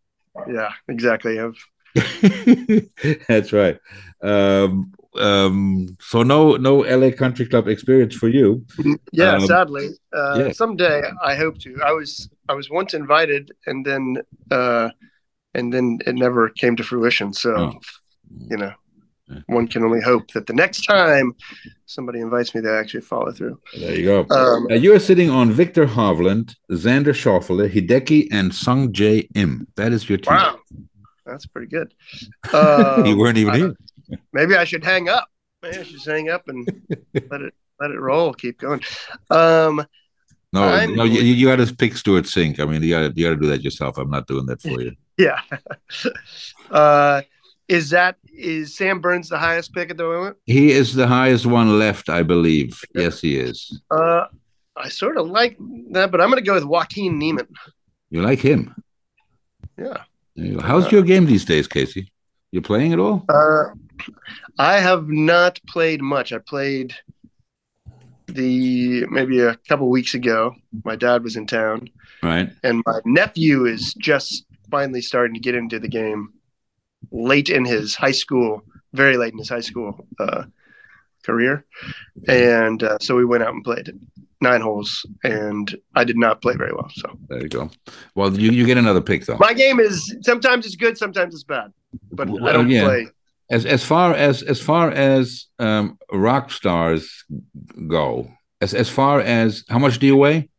[0.47, 1.37] Yeah, exactly.
[3.27, 3.79] That's right.
[4.23, 8.65] Um, um, so no no LA Country Club experience for you.
[9.11, 9.89] yeah, Um, sadly.
[10.13, 10.51] Uh, yeah.
[10.51, 11.75] Someday I hope to.
[11.85, 14.17] I was I was once invited, and then
[14.51, 14.89] uh,
[15.53, 17.33] and then it never came to fruition.
[17.33, 17.73] So, Oh.
[18.51, 18.73] you know,
[19.29, 19.41] Yeah.
[19.57, 21.33] one can only hope that the next time
[21.85, 23.59] somebody invites me, they actually follow through.
[23.79, 24.19] There you go.
[24.29, 29.67] Um, Uh, you are sitting on Viktor Hovland, Xander Schauffele, Hideki, and Sung Jae Im.
[29.75, 30.35] That is your team.
[30.37, 30.59] wow,
[31.25, 31.89] that's pretty good.
[32.53, 33.73] Um, you weren't even I- here.
[34.33, 35.27] Maybe I should hang up.
[35.61, 36.65] Maybe I should hang up and
[37.29, 38.33] let it let it roll.
[38.33, 38.81] Keep going.
[39.29, 39.85] Um,
[40.53, 42.59] No, I'm- no, you, you got to pick Stewart Cink.
[42.59, 43.97] I mean, you got to you got to do that yourself.
[43.97, 44.93] I'm not doing that for you.
[45.17, 45.41] yeah.
[46.71, 47.21] uh,
[47.67, 50.37] is that is Sam Burns the highest pick at the moment?
[50.45, 52.79] He is the highest one left, I believe.
[52.95, 53.81] Yes, he is.
[53.91, 54.25] Uh,
[54.75, 55.57] I sort of like
[55.91, 57.47] that, but I'm going to go with Joaquin Niemann.
[58.09, 58.73] You like him?
[59.77, 60.03] Yeah.
[60.35, 60.61] There you go.
[60.61, 62.11] How's your game these days, Casey?
[62.51, 63.25] You playing at all?
[63.29, 63.65] Uh,
[64.57, 66.31] I have not played much.
[66.31, 66.93] I played
[68.27, 70.55] the maybe a couple weeks ago.
[70.83, 71.89] My dad was in town,
[72.23, 72.49] Right.
[72.63, 76.33] and my nephew is just finally starting to get into the game
[77.11, 80.43] late in his high school, very late in his high school uh,
[81.23, 81.65] career.
[82.27, 83.97] And uh, so we went out and played
[84.41, 86.89] nine holes, and I did not play very well.
[86.95, 87.69] So There you go.
[88.15, 89.37] Well, you, you get another pick though.
[89.39, 91.71] my game is sometimes it's good, sometimes it's bad,
[92.11, 92.83] but I don't yeah.
[92.83, 93.07] play.
[93.49, 97.23] As as far as as far as um, rock stars
[97.87, 98.29] go,
[98.59, 100.49] as as far as how much do you weigh?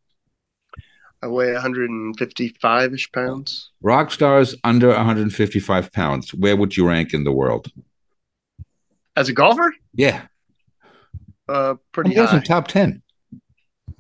[1.22, 3.70] I weigh 155 ish pounds.
[3.82, 6.32] Rock stars under 155 pounds.
[6.32, 7.70] Where would you rank in the world?
[9.16, 10.26] As a golfer, Yeah,
[11.48, 12.44] uh, pretty guessing high.
[12.44, 13.02] top 10.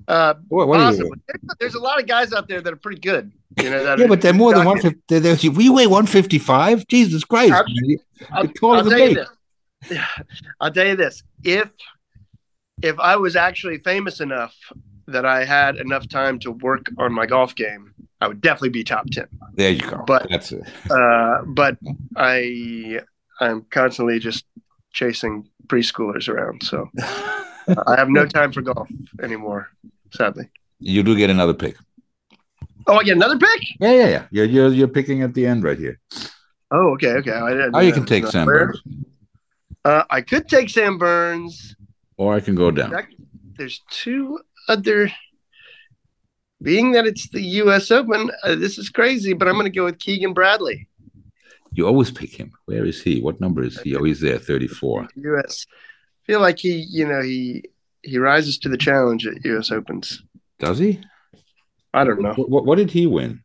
[0.08, 1.10] Uh, What, what possibly.
[1.60, 3.30] There's, a lot of guys out there that are pretty good.
[3.62, 5.02] You know, that Yeah, but they're more than Doc- 150.
[5.20, 6.86] They're, they're, we weigh 155.
[6.88, 7.52] Jesus Christ!
[7.52, 7.64] I'll-
[8.32, 9.98] I'll, I'll tell you this.
[10.60, 11.22] I'll tell you this.
[11.44, 11.70] If
[12.82, 14.54] if I was actually famous enough
[15.06, 18.84] that I had enough time to work on my golf game, I would definitely be
[18.84, 19.26] top ten.
[19.54, 20.04] There you go.
[20.06, 20.62] But- That's it.
[20.90, 21.76] Uh, but
[22.16, 23.00] I
[23.40, 24.44] I'm constantly just
[24.92, 26.88] chasing preschoolers around, so
[27.86, 28.88] I have no time for golf
[29.22, 29.68] anymore.
[30.12, 30.48] Sadly.
[30.80, 31.76] You do get another pick.
[32.86, 33.62] Oh, I get another pick.
[33.80, 34.26] Yeah, yeah, yeah.
[34.30, 35.98] You're you're, you're picking at the end right here.
[36.70, 37.32] Oh, okay, okay.
[37.32, 38.46] I didn't, Oh, you can take Sam.
[38.46, 38.80] Burns,
[39.84, 41.74] Uh, I could take Sam Burns.
[42.16, 42.92] or I can go down.
[43.56, 44.38] There's two
[44.68, 45.10] other.
[46.60, 47.90] Being that it's the U.S.
[47.92, 50.88] Open, uh, this is crazy, but I'm going to go with Keegan Bradley.
[51.72, 52.50] You always pick him.
[52.64, 53.20] Where is he?
[53.20, 53.94] What number is he?
[53.94, 55.06] Oh, he's there, 34.
[55.14, 55.66] U.S.
[56.26, 57.64] feel like he, you know, he
[58.02, 59.70] he rises to the challenge at U.S.
[59.70, 60.22] Opens.
[60.58, 61.00] Does he?
[61.94, 62.34] I don't know.
[62.34, 63.42] What, what, what did he win?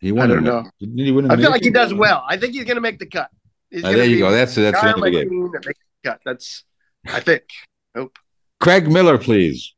[0.00, 0.30] He won.
[0.30, 0.64] I don't know.
[0.80, 1.30] Did he win?
[1.30, 2.24] a I feel like he does well.
[2.28, 3.30] I think he's going to make the cut.
[3.70, 4.30] He's Ah, there you go.
[4.30, 5.50] That's that's guy the on end of the game.
[5.52, 5.74] that
[6.04, 6.20] cut.
[6.24, 6.64] That's
[7.06, 7.42] I think.
[7.94, 8.16] Hope.
[8.60, 9.74] Craig Miller, please.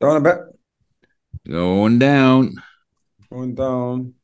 [0.00, 0.38] Down a bit.
[1.48, 2.54] Going down.
[3.30, 4.14] Going down.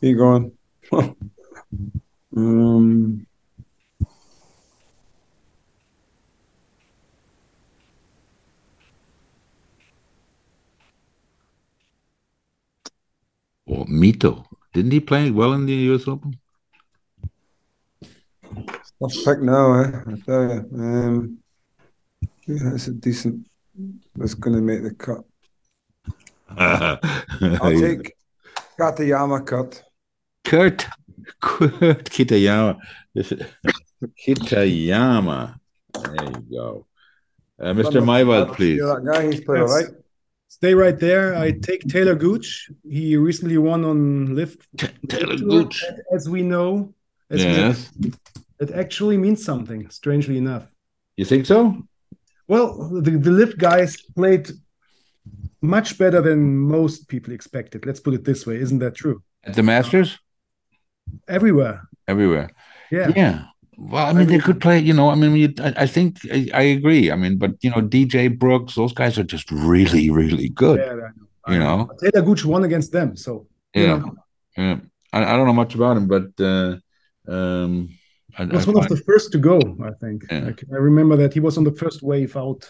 [0.00, 0.52] Keep going.
[2.36, 3.26] Um,
[13.66, 14.44] Or Mito.
[14.72, 16.38] Didn't he play well in the US Open?
[19.00, 19.90] tough pick now, eh?
[20.06, 20.68] I tell you.
[20.74, 21.38] Um,
[22.46, 23.46] yeah, that's a decent.
[24.14, 25.24] That's going to make the cut.
[26.56, 27.00] I'll
[27.80, 28.14] take
[28.78, 29.82] Kitayama cut.
[30.44, 30.86] Kurt
[31.40, 32.78] Kurt Kitayama.
[33.14, 33.42] This is-
[34.26, 35.58] Kitayama.
[35.94, 36.86] There you go.
[37.60, 38.02] Uh, Mr.
[38.02, 38.80] Maiwald, please.
[38.80, 39.86] That guy, he's played all right.
[40.48, 41.34] Stay right there.
[41.34, 42.70] I take Taylor Gooch.
[42.88, 44.56] He recently won on LIV.
[45.08, 45.84] Taylor Gooch.
[46.14, 46.94] As we know,
[47.30, 47.90] as we Yes.
[48.60, 50.66] it actually means something, strangely enough.
[51.16, 51.76] You think so?
[52.48, 54.50] Well, the, the LIV guys played
[55.62, 57.86] much better than most people expected.
[57.86, 58.56] Let's put it this way.
[58.56, 59.22] Isn't that true?
[59.44, 60.18] At the Masters?
[61.28, 61.82] Everywhere.
[62.08, 62.50] Everywhere.
[62.90, 63.12] Yeah.
[63.16, 63.44] Yeah.
[63.76, 66.48] Well, I mean, they could play, you know, I mean, you, I, I think I,
[66.54, 67.10] I agree.
[67.10, 70.94] I mean, but, you know, DJ Brooks, those guys are just really, really good, Yeah,
[70.94, 71.08] know.
[71.52, 71.90] you know?
[72.00, 73.16] Taylor Gooch won against them.
[73.16, 73.96] So, you Yeah.
[73.96, 74.14] know,
[74.56, 74.78] Yeah.
[75.12, 76.76] I, I don't know much about him, but, uh,
[77.28, 77.88] um,
[78.38, 80.24] I, was one of the first to go, I think.
[80.30, 80.50] Yeah.
[80.50, 82.68] I, I remember that he was on the first wave out.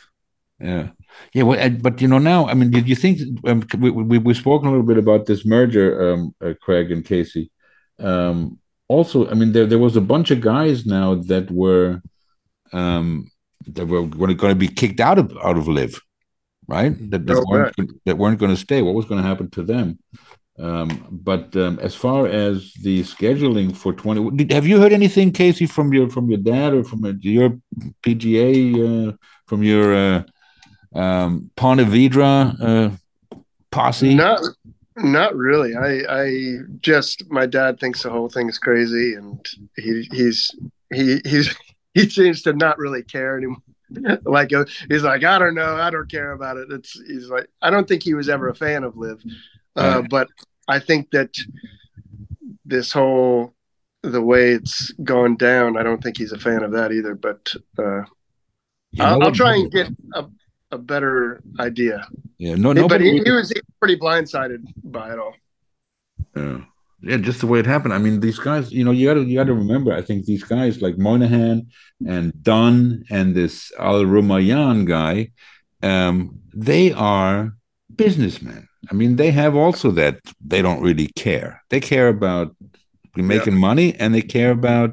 [0.61, 0.91] Yeah,
[1.33, 1.43] yeah.
[1.43, 4.69] Well, but you know, now I mean, do you think um, we, we we've spoken
[4.69, 7.51] a little bit about this merger, um, uh, Craig and Casey?
[7.99, 12.03] Um, also, I mean, there there was a bunch of guys now that were
[12.73, 13.31] um,
[13.67, 16.01] that were going to be kicked out of out of LIV,
[16.67, 16.93] right?
[17.11, 18.83] That that No weren't that weren't going to stay.
[18.83, 19.99] What was going to happen to them?
[20.57, 25.33] Um, but um, as far as the scheduling for twenty, did, have you heard anything,
[25.33, 27.59] Casey, from your from your dad or from uh, your
[28.03, 29.13] PGA, uh,
[29.47, 30.23] from your uh,
[30.95, 32.91] um, Ponte Vedra uh,
[33.73, 34.15] posse?
[34.15, 34.43] Not,
[34.97, 35.75] not really.
[35.75, 39.45] I, I just my dad thinks the whole thing is crazy, and
[39.77, 40.55] he, he's,
[40.93, 41.55] he, he's,
[41.95, 43.59] he seems to not really care anymore.
[44.25, 46.69] like uh, he's like, I don't know, I don't care about it.
[46.71, 49.23] It's he's like, I don't think he was ever a fan of LIV,
[49.77, 50.09] uh, Right.
[50.09, 50.29] but
[50.67, 51.35] I think that
[52.65, 53.55] this whole
[54.03, 57.15] the way it's gone down, I don't think he's a fan of that either.
[57.15, 58.03] But uh,
[58.99, 60.27] I'll, I'll try and get a,
[60.75, 62.07] a better idea.
[62.39, 62.89] Yeah, no, no.
[62.89, 65.35] but he, he was he was pretty blindsided by it all.
[66.37, 66.61] Yeah.
[67.01, 67.95] yeah, just the way it happened.
[67.95, 69.93] I mean, these guys, you know, you got to you got to remember.
[69.93, 71.69] I think these guys like Monahan
[72.07, 75.31] and Dunne and this Al Rumayyan guy,
[75.83, 77.55] um, they are
[77.95, 78.69] businessmen.
[78.91, 81.63] I mean, they have also that they don't really care.
[81.71, 82.55] They care about
[83.17, 84.93] making money, and they care about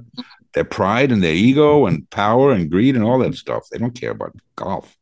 [0.53, 3.67] their pride and their ego and power and greed and all that stuff.
[3.71, 4.97] They don't care about golf.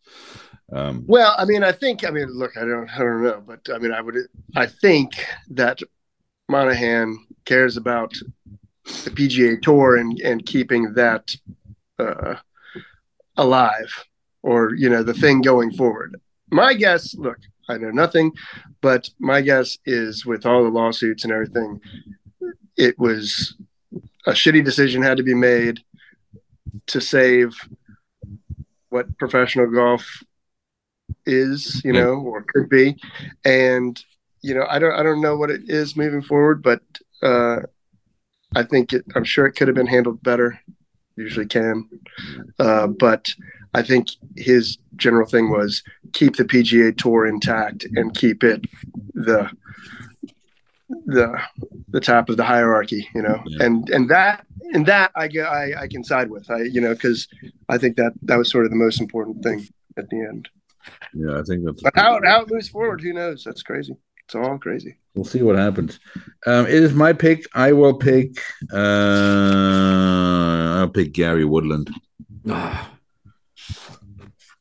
[0.72, 3.68] Um, Well, I mean, I think, I mean, look, I don't, I don't know, but
[3.74, 4.16] I mean, I would,
[4.56, 5.80] I think that
[6.48, 8.14] Monahan cares about
[9.04, 11.36] the PGA Tour and and keeping that
[12.00, 12.36] uh,
[13.38, 14.06] alive,
[14.42, 16.20] or you know, the thing going forward.
[16.52, 18.32] My guess, look, I know nothing,
[18.82, 21.80] but my guess is with all the lawsuits and everything,
[22.76, 23.56] it was
[24.26, 25.82] a shitty decision had to be made
[26.88, 27.54] to save
[28.90, 30.24] what professional golf
[31.30, 32.96] is, you know, or could be.
[33.46, 34.02] And,
[34.42, 36.82] you know, I don't I don't know what it is moving forward, but
[37.22, 37.58] uh
[38.56, 40.60] I think it I'm sure it could have been handled better.
[41.16, 41.88] Usually can.
[42.60, 43.30] Uh but
[43.74, 48.66] I think his general thing was keep the PGA tour intact and keep it
[49.14, 49.50] the
[51.06, 51.40] the
[51.90, 53.66] the top of the hierarchy, you know, Yeah.
[53.66, 57.28] and and that and that I I, I can side with, I you know, because
[57.68, 59.68] I think that that was sort of the most important thing
[59.98, 60.50] at the end.
[61.14, 61.82] Yeah, I think that's.
[61.82, 63.44] But how it, how it moves forward, who knows?
[63.44, 63.96] That's crazy.
[64.26, 64.98] It's all crazy.
[65.16, 66.00] We'll see what happens.
[66.46, 67.46] Um, it is my pick.
[67.56, 68.40] I will pick.
[68.72, 68.78] Uh,
[70.80, 71.90] I'll pick Gary Woodland.
[72.48, 72.92] Ah,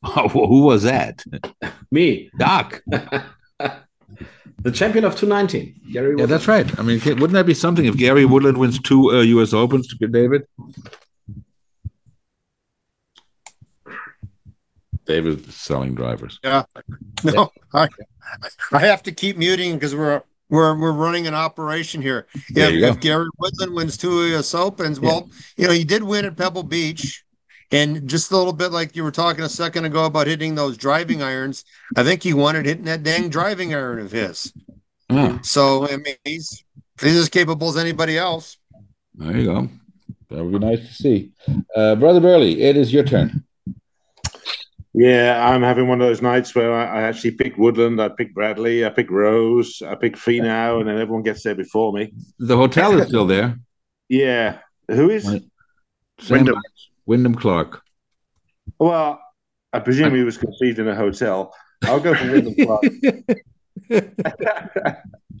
[0.03, 1.23] Oh, who was that?
[1.91, 2.81] me, Doc.
[2.87, 6.15] the champion of 219, Gary.
[6.17, 6.79] Yeah, that's right.
[6.79, 9.53] I mean, wouldn't that be something if Gary Woodland wins two uh, U.S.
[9.53, 10.47] Opens to get David?
[15.09, 16.39] David selling drivers.
[16.43, 16.65] Yeah.
[17.23, 17.87] No, I,
[18.71, 22.27] I have to keep muting because we're we're we're running an operation here.
[22.33, 26.37] If, if Gary Woodland wins two US Opens, well, you know he did win at
[26.37, 27.23] Pebble Beach,
[27.71, 30.77] and just a little bit like you were talking a second ago about hitting those
[30.77, 31.65] driving irons.
[31.97, 34.53] I think he wanted hitting that dang driving iron of his.
[35.09, 36.63] Oh, So I mean, he's
[37.01, 38.57] he's as capable as anybody else.
[39.15, 39.69] There you go.
[40.29, 41.31] That would be nice to see.
[41.75, 43.43] Uh, Brother Burley, it is your turn.
[44.93, 48.33] Yeah, I'm having one of those nights where I, I actually pick Woodland, I pick
[48.33, 52.11] Bradley, I pick Rose, I pick Finau, and then everyone gets there before me.
[52.39, 53.57] The hotel is still there.
[54.11, 54.57] Yeah.
[54.87, 55.23] Who is?
[55.23, 55.43] Same
[56.29, 56.55] Wyndham.
[57.05, 57.83] Wyndham Clark.
[58.79, 59.21] Well,
[59.71, 61.53] I presume he was conceived in a hotel.
[61.83, 62.83] I'll go for Wyndham Clark.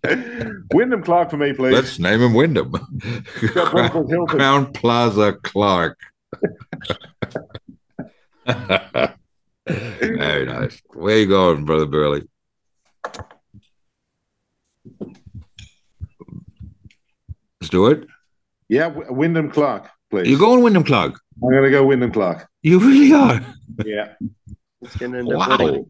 [0.73, 1.73] Wyndham Clark for me, please.
[1.73, 2.71] Let's name him Wyndham.
[3.55, 4.37] Got one called Hilton.
[4.37, 5.97] Crown Plaza Clark.
[9.69, 10.81] Very nice.
[10.93, 12.23] Where you going, Brother Burley?
[17.61, 18.07] Stuart?
[18.67, 20.27] Yeah, W- Wyndham Clark, please.
[20.27, 21.19] You're going Wyndham Clark?
[21.43, 22.47] I'm going to go Wyndham Clark.
[22.63, 23.41] You really are.
[23.85, 24.13] Yeah.
[24.81, 25.75] It's going to end up winning.
[25.81, 25.85] Wow.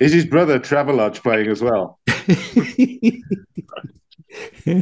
[0.00, 1.98] Is his brother Travelodge playing as well?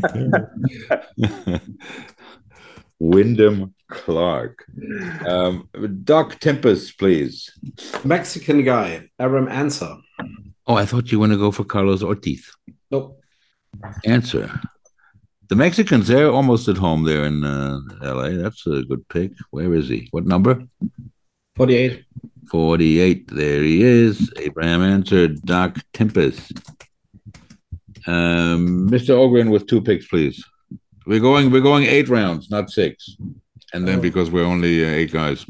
[3.00, 4.64] Wyndham Clark.
[5.26, 5.68] Um,
[6.04, 7.50] Doc Timphus, please.
[8.04, 9.96] Mexican guy, Aram Ancer.
[10.66, 12.48] Oh, I thought you were going to go for Carlos Ortiz.
[12.90, 13.18] Nope.
[14.04, 14.60] Ancer.
[15.48, 18.30] The Mexicans, they're almost at home there in uh, LA.
[18.30, 19.32] That's a good pick.
[19.50, 20.06] Where is he?
[20.12, 20.62] What number?
[21.56, 22.04] 48.
[22.48, 23.34] 48.
[23.34, 24.32] There he is.
[24.36, 25.42] Abraham answered.
[25.42, 26.52] Doc Timphus.
[28.06, 29.16] Um, Mr.
[29.16, 30.44] Ogrin with two picks, please.
[31.06, 31.50] We're going.
[31.50, 33.16] We're going eight rounds, not six.
[33.72, 35.46] And then because we're only uh, eight guys.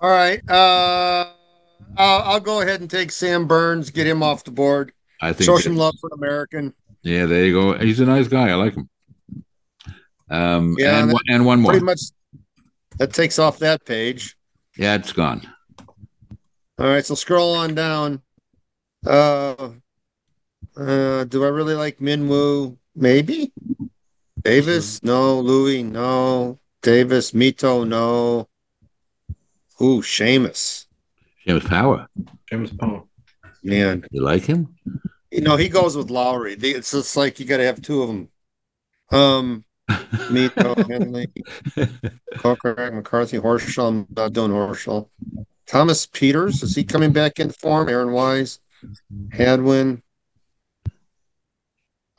[0.00, 0.40] All right.
[0.48, 1.30] Uh,
[1.96, 4.92] I'll, I'll go ahead and take Sam Burns, get him off the board.
[5.20, 5.46] I think.
[5.46, 6.72] Show some love for American.
[7.02, 7.78] Yeah, there you go.
[7.78, 8.50] He's a nice guy.
[8.50, 8.88] I like him.
[10.30, 11.72] Um, Yeah, and one, and one more.
[11.72, 12.00] Pretty much
[12.98, 14.36] that takes off that page.
[14.76, 15.42] Yeah, it's gone.
[16.78, 18.22] All right, so scroll on down.
[19.04, 19.70] Uh,
[20.76, 22.76] uh, do I really like Minwoo?
[22.94, 23.52] Maybe.
[24.42, 25.02] Davis?
[25.02, 25.40] No.
[25.40, 25.82] Louis?
[25.82, 26.58] No.
[26.82, 27.32] Davis?
[27.32, 27.86] Mito?
[27.86, 28.48] No.
[29.80, 30.86] Ooh, Seamus.
[31.46, 32.08] James Power.
[32.50, 33.04] James Power.
[33.62, 34.74] Man, You like him?
[35.30, 36.54] you know he goes with Lowry.
[36.54, 38.28] It's just like you got to have two of them.
[39.10, 41.28] Um, Mito, Henley,
[42.36, 43.88] Kokrak, McCarthy, Horschel.
[43.88, 45.08] I'm not doing Horschel.
[45.66, 47.88] Thomas Pieters is he coming back in form?
[47.88, 48.60] Aaron Wise,
[49.32, 50.02] Hadwin.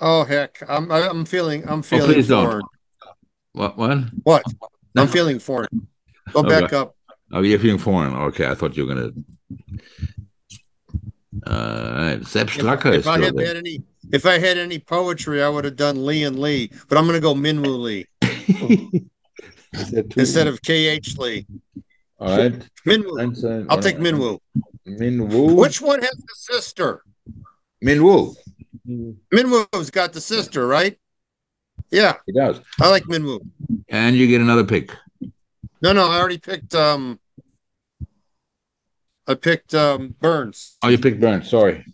[0.02, 2.45] Oh heck, I'm I- I'm feeling I'm feeling please don't.
[2.50, 2.64] foreign.
[3.54, 3.78] What?
[3.78, 3.97] What?
[4.24, 4.43] What?
[4.95, 5.02] No.
[5.04, 5.88] I'm feeling foreign.
[6.34, 6.50] Go Okay.
[6.62, 6.95] back up.
[7.32, 8.14] Oh, you're feeling foreign.
[8.14, 9.12] Okay, I thought you were gonna.
[11.45, 11.50] Uh,
[11.95, 12.26] all right.
[12.26, 13.47] Sepp If, Strucker is if I still had there.
[13.47, 16.97] had any, if I had any poetry, I would have done Lee and Lee, but
[16.97, 18.06] I'm gonna go Minwoo Lee
[20.18, 21.45] instead of KH Lee.
[22.20, 22.54] All right.
[22.86, 23.43] Minwoo.
[23.43, 24.39] Uh, I'll take Minwoo.
[24.88, 25.56] Minwoo.
[25.56, 27.04] Which one has the sister?
[27.84, 28.36] Minwoo?
[28.88, 30.97] Minwoo's got the sister, right?
[31.91, 32.59] Yeah, He does.
[32.80, 33.39] I like Minwoo.
[33.89, 34.91] And you get another pick.
[35.82, 37.20] No, no, I already picked um
[39.28, 40.78] I picked um Burns.
[40.84, 41.49] Oh, you picked Burns.
[41.49, 41.86] Sorry.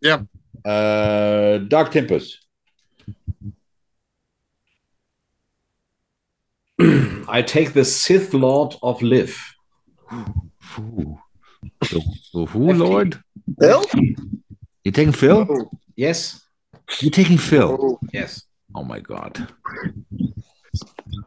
[0.00, 0.22] Yeah.
[0.64, 2.34] Uh, Doc Timphus.
[7.28, 9.38] I take the Sith Lord of LIV.
[10.78, 11.18] Ooh.
[11.80, 12.00] The,
[12.34, 13.22] the who, Lord?
[13.58, 13.84] Bill?
[14.86, 15.68] You taking Phil?
[15.96, 16.46] Yes.
[17.00, 17.98] You taking Phil?
[18.12, 18.44] Yes.
[18.72, 19.48] Oh my God.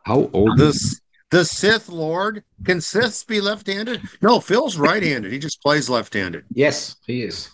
[0.05, 2.45] How old is This the Sith Lord.
[2.63, 3.99] Can Siths be left-handed?
[4.21, 5.33] No, Phil's right-handed.
[5.33, 6.45] He just plays left-handed.
[6.53, 7.49] Yes, he is.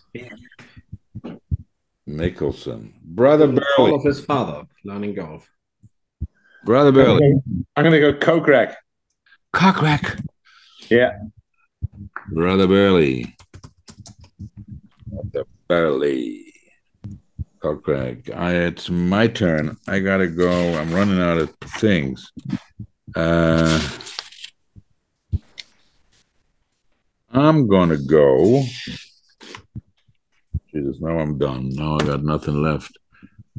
[2.07, 2.93] Mickelson?
[3.01, 3.45] Brother
[3.79, 3.95] All Burley.
[3.95, 5.49] of his father learning golf.
[6.65, 7.33] Brother Burley.
[7.75, 8.75] I'm going to go Kokrak.
[9.55, 10.23] Cockrack.
[10.87, 11.17] Yeah.
[12.31, 13.35] Brother Burley.
[15.15, 16.53] Brother Burley.
[17.63, 18.35] Kokrak.
[18.35, 19.77] I, it's my turn.
[19.87, 20.51] I gotta go.
[20.75, 22.31] I'm running out of things.
[23.15, 23.79] Uh,
[27.31, 28.63] I'm gonna go.
[30.73, 31.69] Jesus, now I'm done.
[31.69, 32.97] Now I got nothing left.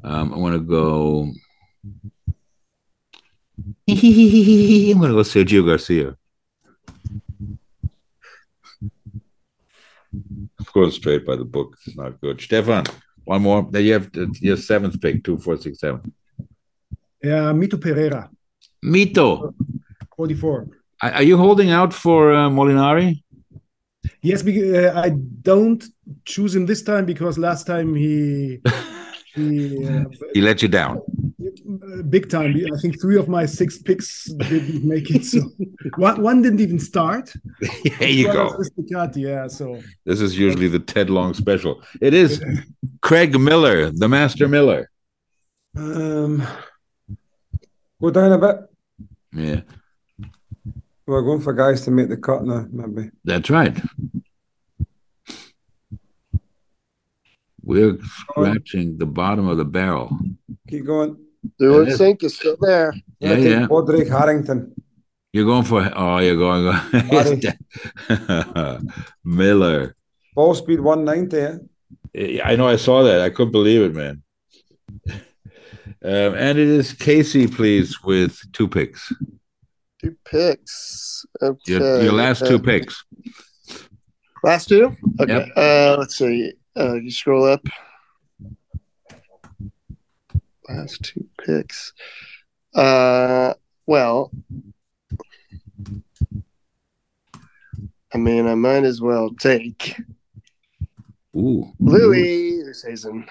[0.05, 1.33] Um, I'm gonna go.
[3.89, 6.17] I'm gonna go Sergio Garcia.
[10.77, 11.69] Course, straight by the book.
[11.87, 12.41] It's not good.
[12.41, 12.85] Stefan,
[13.25, 13.61] one more.
[13.71, 14.11] There you have
[14.49, 15.25] your seventh pick.
[15.25, 16.13] Two, four, six, seven.
[17.23, 18.31] Yeah, Mito Pereira,
[18.85, 19.55] Mito,
[20.17, 20.69] 44.
[21.03, 23.23] are are you holding out for uh, Molinari?
[24.23, 25.09] Yes, because, uh, I
[25.51, 25.83] don't
[26.25, 28.61] choose him this time because last time he
[29.35, 29.47] he
[29.89, 30.05] uh,
[30.35, 30.95] He let you down.
[31.93, 32.55] Uh, big time.
[32.75, 35.25] I think three of my six picks didn't make it.
[35.25, 35.41] So
[35.97, 37.33] one, one didn't even start.
[37.99, 38.55] There you go.
[38.57, 38.71] was
[39.17, 41.83] Yeah, so This is usually the Ted Long special.
[42.01, 42.43] It is
[43.03, 44.91] Craig Miller, the Master Miller.
[45.77, 46.47] um,
[48.01, 48.57] Go down a bit.
[49.33, 49.61] Yeah,
[51.07, 53.11] We're going for guys to make the cut now, maybe.
[53.25, 53.77] that's right.
[57.63, 60.17] We're scratching the bottom of the barrel.
[60.69, 61.17] Keep going.
[61.59, 62.01] Do It it is.
[62.01, 62.95] Cink is still there.
[63.21, 63.67] Yeah, I yeah.
[63.71, 64.75] Roderick Harrington.
[65.33, 66.65] You're going for oh, you're going
[69.25, 69.97] Miller.
[70.35, 71.37] Ball speed 190.
[71.37, 71.59] Eh?
[72.15, 72.69] Yeah, I know.
[72.69, 73.21] I saw that.
[73.21, 74.23] I couldn't believe it, man.
[76.05, 79.13] Um, and it is Casey, please, with two picks.
[80.01, 81.27] Two picks.
[81.43, 81.73] Okay.
[81.73, 83.05] Your, your last two picks.
[84.45, 84.95] Last two?
[85.19, 85.33] Okay.
[85.33, 85.49] Yep.
[85.57, 86.53] Uh, let's see.
[86.79, 87.67] Uh, you scroll up.
[90.69, 91.93] Last two picks.
[92.75, 93.55] Uh,
[93.87, 94.31] well,
[98.13, 99.97] I mean, I might as well take
[101.37, 103.27] Ooh, Louis Oosthuizen.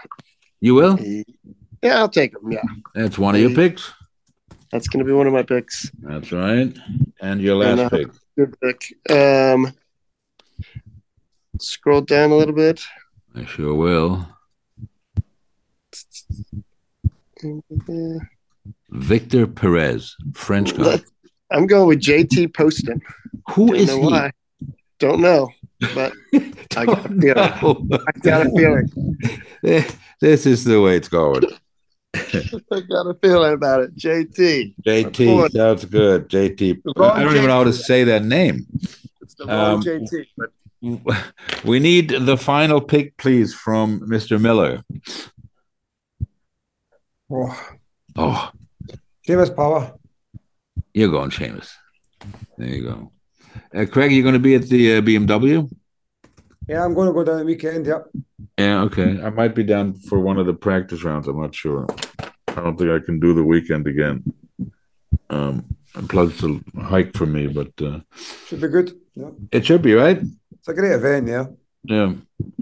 [0.62, 0.98] you will.
[1.82, 2.52] Yeah, I'll take him.
[2.52, 2.62] Yeah,
[2.94, 3.92] That's one of your picks.
[4.72, 5.92] that's going to be one of my picks.
[6.02, 6.76] That's right.
[7.22, 8.08] And your last And, uh, pick.
[8.38, 9.12] Good pick.
[9.12, 9.74] Um,
[11.60, 12.82] scroll down a little bit.
[13.36, 14.28] I sure will.
[18.90, 21.00] Victor Perez, French guy.
[21.52, 23.02] I'm going with JT Poston.
[23.52, 24.06] Who Don't is know he?
[24.06, 24.32] why.
[25.00, 25.50] Don't know,
[25.94, 26.14] but
[26.78, 27.38] I got a feeling.
[27.38, 29.18] I got a feeling.
[30.22, 31.44] this is the way it's going.
[32.16, 33.96] I got a feeling about it.
[33.98, 34.76] JT.
[34.86, 36.30] JT sounds good.
[36.30, 36.82] JT.
[36.98, 38.66] I don't even know how to say that name.
[39.22, 40.52] It's the wrong Um, JT, but
[41.66, 44.40] We need the final pick, please, from Mr.
[44.40, 44.84] Miller.
[47.32, 47.70] Oh,
[48.18, 48.52] Oh,
[49.28, 49.94] Seamus Power.
[50.94, 51.70] you're going, Seamus.
[52.58, 53.12] There you go.
[53.74, 55.70] Uh, Craig, you're going to be at the uh, BMW?
[56.68, 57.86] Yeah, I'm going to go down the weekend.
[57.86, 58.08] Yep.
[58.58, 59.22] Yeah, okay.
[59.22, 61.28] I might be down for one of the practice rounds.
[61.28, 61.86] I'm not sure.
[62.48, 64.24] I don't think I can do the weekend again.
[65.30, 65.66] Um,
[65.96, 68.00] and plus, it's a hike for me, but uh,
[68.48, 68.94] Should be good.
[69.16, 69.30] Yeah.
[69.52, 70.22] it should be right.
[70.54, 71.28] It's a great event.
[71.28, 71.46] Yeah.
[71.88, 72.14] Yeah.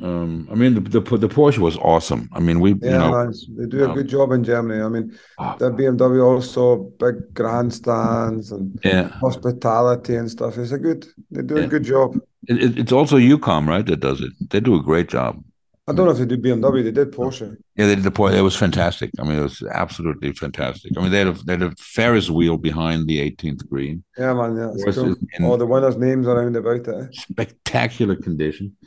[0.02, 2.30] Um, I mean, the, the the Porsche was awesome.
[2.34, 4.82] I mean, we Yeah, you know they do a um, good job in Germany.
[4.82, 5.56] I mean, Oh.
[5.58, 6.64] the BMW also
[7.00, 9.08] big grandstands and yeah.
[9.10, 10.58] hospitality and stuff.
[10.58, 11.06] It's a good.
[11.32, 11.64] They do Yeah.
[11.64, 12.20] a good job.
[12.48, 13.86] It, it, it's also UCOM, right?
[13.86, 14.32] That does it.
[14.52, 15.44] They do a great job.
[15.86, 16.82] I don't know if they do BMW.
[16.84, 17.58] They did Porsche.
[17.76, 18.38] Yeah, they did the Porsche.
[18.38, 19.10] It was fantastic.
[19.20, 20.92] I mean, it was absolutely fantastic.
[20.98, 24.04] I mean, they had a, they had a Ferris wheel behind the 18th green.
[24.18, 24.56] Yeah, man.
[24.56, 25.16] Yeah, cool.
[25.44, 26.88] All the winners' names around about it.
[26.88, 27.08] eh?
[27.12, 28.78] Spectacular condition.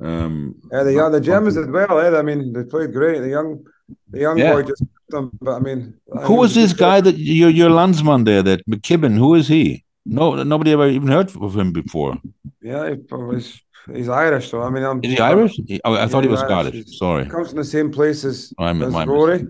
[0.00, 1.98] Um, Yeah, the young, the Germans did well.
[2.00, 2.18] Eh?
[2.18, 3.20] I mean, they played great.
[3.20, 3.64] The young,
[4.10, 4.52] the young Yeah.
[4.54, 5.30] boy just them.
[5.40, 8.66] But I mean, I Who mean, was this guy that your your landsman there, that
[8.66, 9.16] McKibbin?
[9.16, 9.84] Who is he?
[10.06, 12.16] No, nobody ever even heard of him before.
[12.62, 13.60] Yeah, he was.
[13.94, 15.00] He's Irish, so I mean, I'm.
[15.04, 15.54] Is he Irish?
[15.66, 16.50] He- oh, I thought he was Irish.
[16.50, 16.74] Scottish.
[16.74, 17.24] He's- Sorry.
[17.24, 19.46] He comes from the same place as, I'm- as my Rory.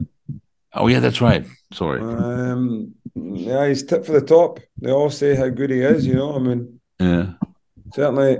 [0.74, 1.47] Oh yeah, that's right.
[1.72, 2.01] Sorry.
[2.01, 4.59] Um, yeah, he's tip for the top.
[4.80, 6.05] They all say how good he is.
[6.05, 7.26] You know, I mean, Yeah.
[7.95, 8.38] certainly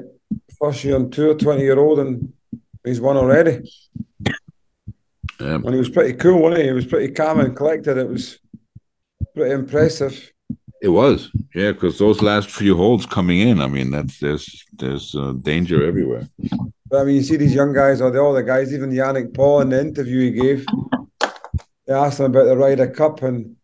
[0.59, 2.33] first year on tour, twenty year old, and
[2.85, 3.71] he's won already.
[5.41, 6.69] And he was pretty cool, wasn't he?
[6.69, 7.99] He was pretty calm and collected.
[7.99, 8.39] It was
[9.35, 10.33] pretty impressive.
[10.81, 15.15] It was, yeah, because those last few holes coming in, I mean, that's there's there's
[15.15, 16.29] uh, danger everywhere.
[16.91, 19.35] But I mean, you see these young guys, or the all the guys, even Yannick
[19.35, 20.67] Paul in the interview he gave,
[21.87, 23.57] they asked him about the Ryder Cup and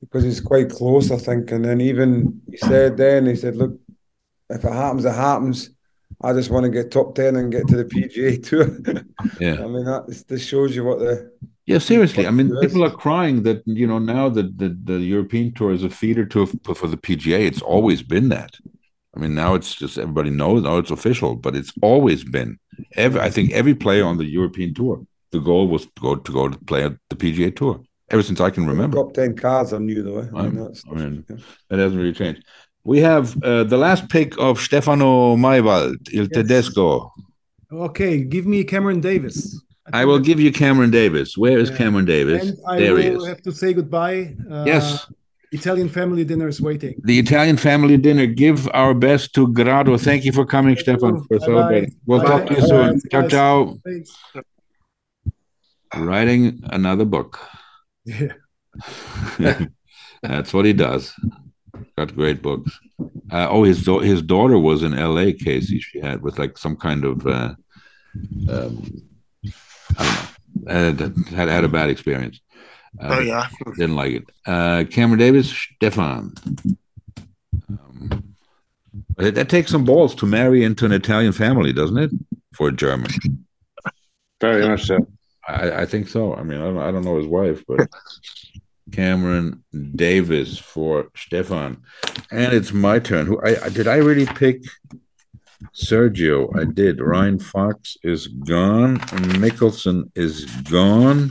[0.00, 1.52] because he's quite close, I think.
[1.52, 3.78] And then even he said then, he said, Look,
[4.50, 5.70] if it happens, it happens.
[6.22, 8.66] I just want to get top 10 and get to the PGA Tour.
[9.40, 11.30] Yeah, I mean, that this shows you what the.
[11.66, 12.26] yeah, seriously.
[12.26, 15.84] I mean, people are crying that you know now that the, the European Tour is
[15.84, 17.40] a feeder to for the PGA.
[17.46, 18.52] It's always been that.
[19.14, 22.58] I mean, now it's just everybody knows now it's official, but it's always been.
[22.94, 26.32] Every I think every player on the European Tour, the goal was to go to
[26.32, 28.96] go to play at the PGA Tour ever since I can remember.
[28.96, 30.18] Top 10 cards are new, though.
[30.18, 30.28] eh?
[30.34, 31.24] I mean, that's, I mean,
[31.68, 32.44] That hasn't really changed.
[32.86, 36.28] We have uh, the last pick of Stefano Maiwald, Il Yes.
[36.34, 37.12] Tedesco.
[37.88, 39.36] Okay, give me Cameron Davis.
[39.92, 41.36] I will give you Cameron Davis.
[41.36, 41.76] Where is Yeah.
[41.78, 42.42] Cameron Davis?
[42.48, 43.28] And I there he will is.
[43.28, 44.34] have to say goodbye.
[44.50, 45.06] Uh, Yes.
[45.52, 46.94] Italian family dinner is waiting.
[47.04, 48.26] The Italian family dinner.
[48.26, 49.96] Give our best to Grado.
[49.96, 51.46] Thank you for coming, Stefan, for Bye-bye.
[51.46, 51.92] celebrating.
[52.06, 52.30] We'll Bye.
[52.30, 52.66] talk to you Bye.
[52.72, 53.00] soon.
[53.12, 53.78] Ciao, ciao.
[53.84, 54.10] Thanks.
[55.94, 57.38] Writing another book.
[58.06, 59.66] Yeah.
[60.22, 61.12] That's what he does.
[61.96, 62.78] Got great books.
[63.30, 65.32] Uh, oh, his da- his daughter was in L.A.
[65.32, 65.80] Casey.
[65.80, 67.54] She had with like some kind of uh,
[68.48, 69.02] um,
[69.98, 71.06] I don't know.
[71.06, 72.40] Uh, had had a bad experience.
[73.00, 74.24] Uh, oh yeah, didn't like it.
[74.46, 76.32] Uh, Cameron Davis, Stefan.
[77.68, 78.34] Um,
[79.16, 82.10] that, that takes some balls to marry into an Italian family, doesn't it?
[82.54, 83.10] For a German,
[84.40, 85.06] Very much so.
[85.46, 86.34] I, I think so.
[86.34, 87.88] I mean, I don't, I don't know his wife, but
[88.92, 89.64] Cameron
[89.94, 91.82] Davis for Stefan,
[92.30, 93.26] and it's my turn.
[93.26, 94.62] Who I, did I really pick?
[95.74, 97.00] Sergio, I did.
[97.00, 98.98] Ryan Fox is gone.
[99.40, 101.30] Mickelson is gone.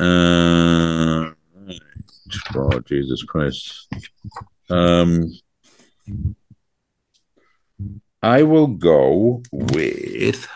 [0.00, 1.30] Uh,
[2.54, 3.88] oh Jesus Christ.
[4.70, 5.32] Um,
[8.22, 10.48] I will go with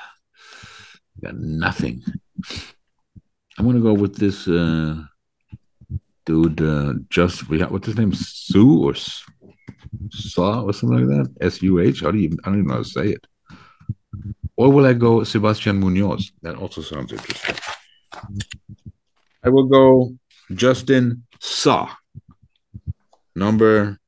[1.22, 2.02] got nothing.
[3.58, 5.02] I'm gonna go with this uh,
[6.24, 6.60] dude.
[6.60, 8.12] Uh, just we what's his name?
[8.14, 8.94] Sue or
[10.10, 11.44] Saw or something like that.
[11.44, 12.00] S U H.
[12.00, 12.36] How do you?
[12.44, 13.26] I don't even know how to say it.
[14.56, 16.32] Or will I go Sebastian Munoz?
[16.42, 17.56] That also sounds interesting.
[19.42, 20.14] I will go
[20.54, 21.90] Justin Saw,
[23.34, 23.98] number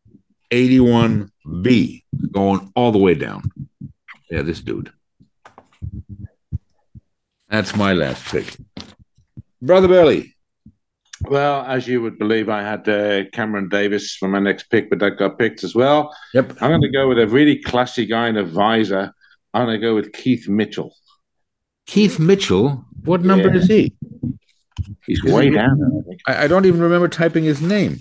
[0.50, 3.50] 81B, going all the way down.
[4.30, 4.92] Yeah, this dude.
[7.48, 8.56] That's my last pick.
[9.60, 10.33] Brother Billy.
[11.26, 14.98] Well, as you would believe, I had uh, Cameron Davis for my next pick, but
[14.98, 16.14] that got picked as well.
[16.34, 16.58] Yep.
[16.60, 19.12] I'm going to go with a really classy guy in a visor.
[19.54, 20.94] I'm going to go with Keith Mitchell.
[21.86, 22.84] Keith Mitchell?
[23.04, 23.56] What number Yeah.
[23.60, 23.94] is he?
[25.06, 26.32] He's way down I.
[26.32, 28.00] I, I don't even remember typing his name.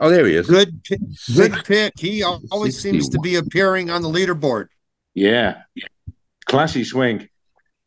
[0.00, 0.46] Oh, there he is.
[0.46, 0.96] Good, pi-
[1.34, 1.94] good pick.
[1.98, 4.66] He al- always seems to be appearing on the leaderboard.
[5.14, 5.62] Yeah.
[6.46, 7.28] Classy swing.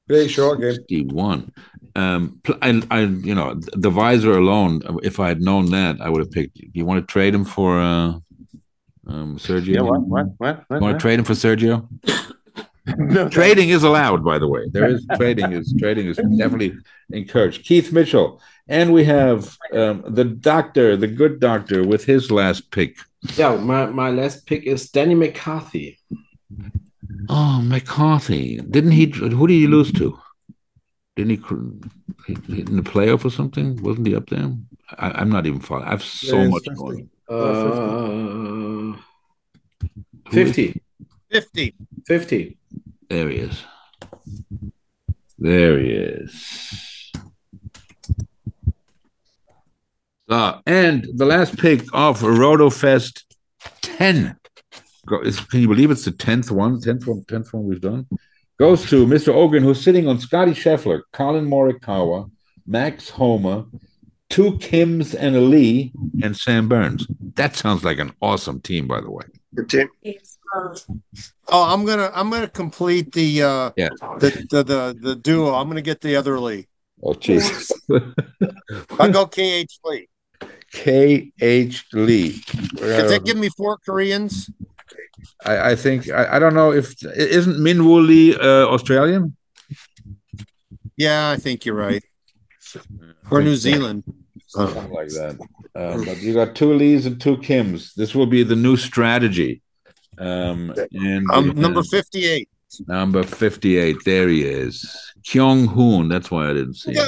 [0.08, 0.74] Great short game.
[0.74, 1.52] 61.
[1.98, 4.82] Um, I, I, you know, the visor alone.
[5.02, 6.60] If I had known that, I would have picked.
[6.74, 8.20] You want to trade him for uh,
[9.08, 9.76] um, Sergio?
[9.76, 10.02] Yeah, what?
[10.02, 10.28] What?
[10.38, 10.58] What?
[10.58, 11.88] You what, want to trade him for Sergio?
[12.96, 14.62] No, trading is allowed, by the way.
[14.72, 16.74] There is trading is trading is definitely
[17.10, 17.66] encouraged.
[17.66, 22.96] Keith Mitchell, and we have um, the doctor, the good doctor, with his last pick.
[23.36, 26.00] Yeah, my, my last pick is Danny McCarthy.
[27.28, 28.62] Oh, McCarthy!
[28.62, 29.08] Didn't he?
[29.08, 30.18] Who did he lose to?
[31.18, 31.56] Didn't he, cr-
[32.28, 33.82] he in the playoff or something?
[33.82, 34.52] Wasn't he up there?
[35.00, 35.88] I, I'm not even following.
[35.88, 36.76] I have so Yeah, much 50.
[36.76, 37.10] going.
[37.28, 38.98] Uh,
[40.32, 40.80] 50.
[41.32, 41.76] 50.
[42.06, 42.58] 50.
[43.10, 43.64] There he is.
[45.40, 47.12] There he is.
[50.30, 53.24] Uh, and the last pick of RotoFest
[53.82, 54.38] 10.
[55.08, 56.80] Can you believe it's the 10th one?
[56.80, 58.06] 10th one, 10th one we've done?
[58.60, 59.34] Goes to Mr.
[59.34, 62.32] Ogrin, who's sitting on Scotty Scheffler, Collin Morikawa,
[62.66, 63.68] Max Homa,
[64.30, 65.94] two Kims and a Lee,
[66.24, 67.06] and Sam Burns.
[67.36, 69.26] That sounds like an awesome team, by the way.
[69.54, 69.90] Good team.
[71.50, 73.90] Oh, I'm gonna I'm gonna complete the uh Yeah.
[74.20, 75.54] the the the, the duo.
[75.54, 76.68] I'm gonna get the other Lee.
[77.04, 77.72] Oh, Jesus.
[79.00, 80.08] I'll go KH Lee.
[80.72, 81.86] K.H.
[81.94, 82.42] Lee.
[82.76, 84.50] Does that give me four Koreans?
[85.46, 89.36] I, I think I, I don't know if isn't Minwoo Lee uh, Australian
[90.98, 92.04] Yeah, I think you're right.
[93.32, 94.04] Or New Zealand.
[94.48, 95.38] something like that.
[95.76, 97.94] Um, but you got two Lees and two Kims.
[97.94, 99.62] This will be the new strategy.
[100.18, 102.50] Um, and Um, number 58.
[102.88, 103.98] number fifty-eight.
[104.06, 104.74] There he is,
[105.24, 106.10] Kyung Hoon.
[106.10, 107.08] That's why I didn't see him.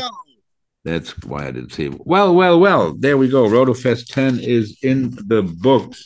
[0.86, 1.98] That's why I didn't see him.
[2.00, 2.94] Well, well, well.
[2.94, 3.48] There we go.
[3.48, 6.06] RotoFest 10 is in the books.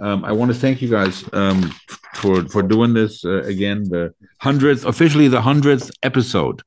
[0.00, 1.70] Um, I want to thank you guys um,
[2.14, 3.84] for for doing this uh, again.
[3.84, 6.62] The hundredth, officially the hundredth episode,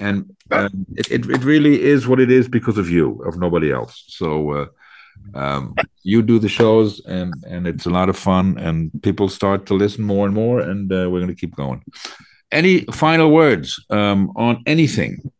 [0.00, 4.04] and um, it, it really is what it is because of you, of nobody else.
[4.06, 4.66] So uh,
[5.34, 9.66] um, you do the shows, and and it's a lot of fun, and people start
[9.66, 11.82] to listen more and more, and uh, we're going to keep going.
[12.52, 15.32] Any final words um, on anything?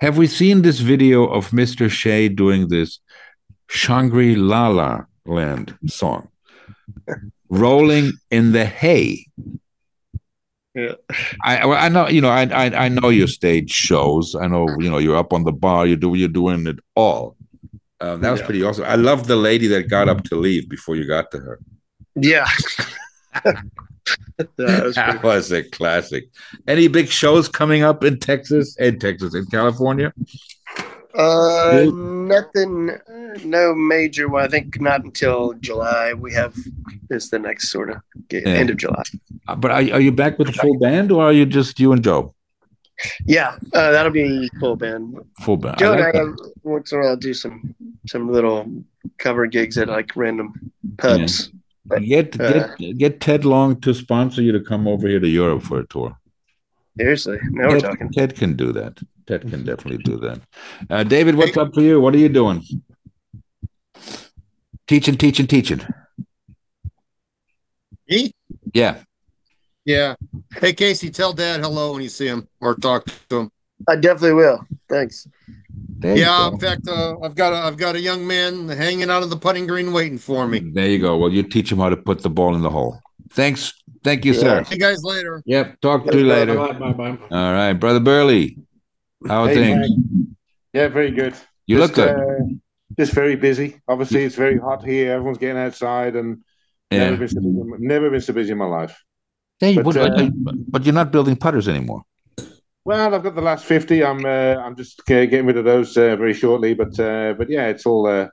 [0.00, 1.88] Have we seen this video of Mr.
[1.90, 2.98] Shea doing this
[3.68, 6.28] Shangri La La Land song?
[7.48, 9.26] Rolling in the hay.
[10.74, 10.94] Yeah.
[11.44, 14.34] I I know you know I, I I know your stage shows.
[14.34, 15.86] I know you know you're up on the bar.
[15.86, 17.36] You do you're doing it all.
[18.00, 18.46] Um, that was Yeah.
[18.46, 18.84] pretty awesome.
[18.84, 21.60] I love the lady that got up to leave before you got to her.
[22.16, 22.46] Yeah.
[23.44, 26.24] that was That was a classic.
[26.66, 28.76] Any big shows coming up in Texas?
[28.78, 30.12] In Texas, in California?
[31.14, 32.90] Uh, nothing,
[33.44, 34.42] no major one.
[34.44, 36.12] I think not until July.
[36.14, 36.54] We have
[37.10, 37.96] is the next sort of
[38.30, 38.40] Yeah.
[38.60, 39.02] end of July.
[39.48, 41.92] Uh, But are, are you back with the full band, or are you just you
[41.92, 42.34] and Joe?
[43.26, 45.16] Yeah, uh, that'll be full band.
[45.40, 45.76] Full band.
[45.76, 47.74] I Joe like and I once in a while do some
[48.06, 48.66] some little
[49.18, 50.52] cover gigs at like random
[50.98, 51.50] pubs.
[52.00, 55.62] Get Uh, get get Ted Long to sponsor you to come over here to Europe
[55.62, 56.16] for a tour.
[56.96, 58.12] Seriously, now we're Ted, talking.
[58.12, 59.00] Ted can do that.
[59.26, 60.40] Ted can definitely do that.
[60.90, 62.00] Uh, David, what's up for you?
[62.00, 62.62] What are you doing?
[64.92, 65.80] Teaching, teaching, teaching.
[68.10, 68.30] Me?
[68.74, 68.98] Yeah.
[69.86, 70.16] Yeah.
[70.54, 73.50] Hey Casey, tell Dad hello when you see him or talk to him.
[73.88, 74.66] I definitely will.
[74.90, 75.26] Thanks.
[75.98, 79.22] There yeah, in fact, uh, I've got a, I've got a young man hanging out
[79.22, 80.58] of the putting green waiting for me.
[80.60, 81.16] There you go.
[81.16, 83.00] Well, you teach him how to put the ball in the hole.
[83.30, 83.72] Thanks.
[84.04, 84.62] Thank you, sir.
[84.64, 85.42] See you guys later.
[85.46, 85.80] Yep.
[85.80, 86.54] Talk to you later.
[86.54, 87.18] Bye bye bye.
[87.30, 88.58] All right, brother Burley.
[89.26, 89.88] How are Hey, things?
[90.74, 91.32] Yeah, very good.
[91.66, 92.14] You look good.
[92.14, 92.44] uh,
[92.98, 93.80] just very busy.
[93.88, 95.12] Obviously, it's very hot here.
[95.12, 96.42] Everyone's getting outside, and
[96.90, 97.10] Yeah.
[97.10, 98.94] never been so busy, never been so busy in my life.
[99.60, 100.30] Hey, but, uh,
[100.68, 102.02] but you're not building putters anymore.
[102.84, 104.02] Well, I've got the last fifty.
[104.04, 106.74] I'm uh, I'm just uh, getting rid of those uh, very shortly.
[106.74, 108.28] But uh, but yeah, it's all uh,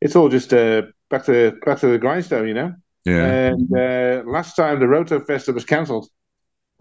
[0.00, 2.74] it's all just uh, back to back to the grindstone, you know.
[3.04, 3.24] Yeah.
[3.24, 6.08] And uh, last time the Roto Festa was cancelled,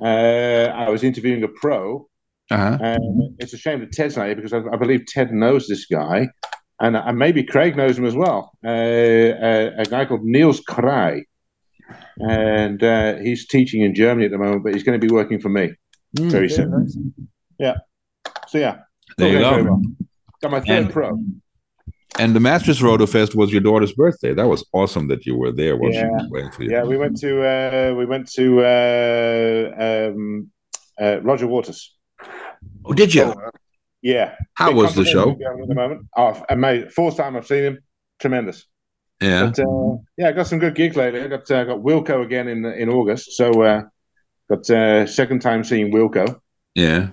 [0.02, 2.10] uh, I was interviewing a pro.
[2.50, 2.78] Uh-huh.
[2.82, 5.86] Um, it's a shame that Ted's not here because I, I believe Ted knows this
[5.86, 6.30] guy,
[6.80, 8.52] and, and maybe Craig knows him as well.
[8.66, 11.24] Uh, a, a guy called Niels Krij,
[12.20, 15.40] and uh, he's teaching in Germany at the moment, but he's going to be working
[15.40, 15.74] for me
[16.18, 16.30] Hmm.
[16.30, 16.72] very Yeah, soon.
[16.72, 16.98] nice.
[17.60, 17.76] Yeah.
[18.48, 18.78] So yeah,
[19.18, 19.64] There you go.
[19.64, 19.82] well.
[20.42, 21.20] got my third And- pro.
[22.18, 24.34] And the Masters Roto Fest was your daughter's birthday.
[24.34, 26.12] That was awesome that you were there while she Yeah.
[26.12, 26.72] was waiting for you.
[26.72, 30.50] Yeah, we went to uh, we went to uh, um,
[30.98, 31.94] uh, Roger Waters.
[32.86, 33.34] Oh, did you?
[34.06, 34.36] Yeah.
[34.54, 35.32] How Big was the show?
[35.32, 36.90] At the moment, oh, amazing.
[36.92, 37.80] Fourth time I've seen him,
[38.20, 38.68] tremendous.
[39.20, 39.46] Yeah.
[39.48, 41.22] But uh, yeah, I got some good gigs lately.
[41.24, 43.82] I got uh, got Wilco again in in August, so uh,
[44.48, 46.40] got uh, second time seeing Wilco.
[46.76, 47.08] Yeah.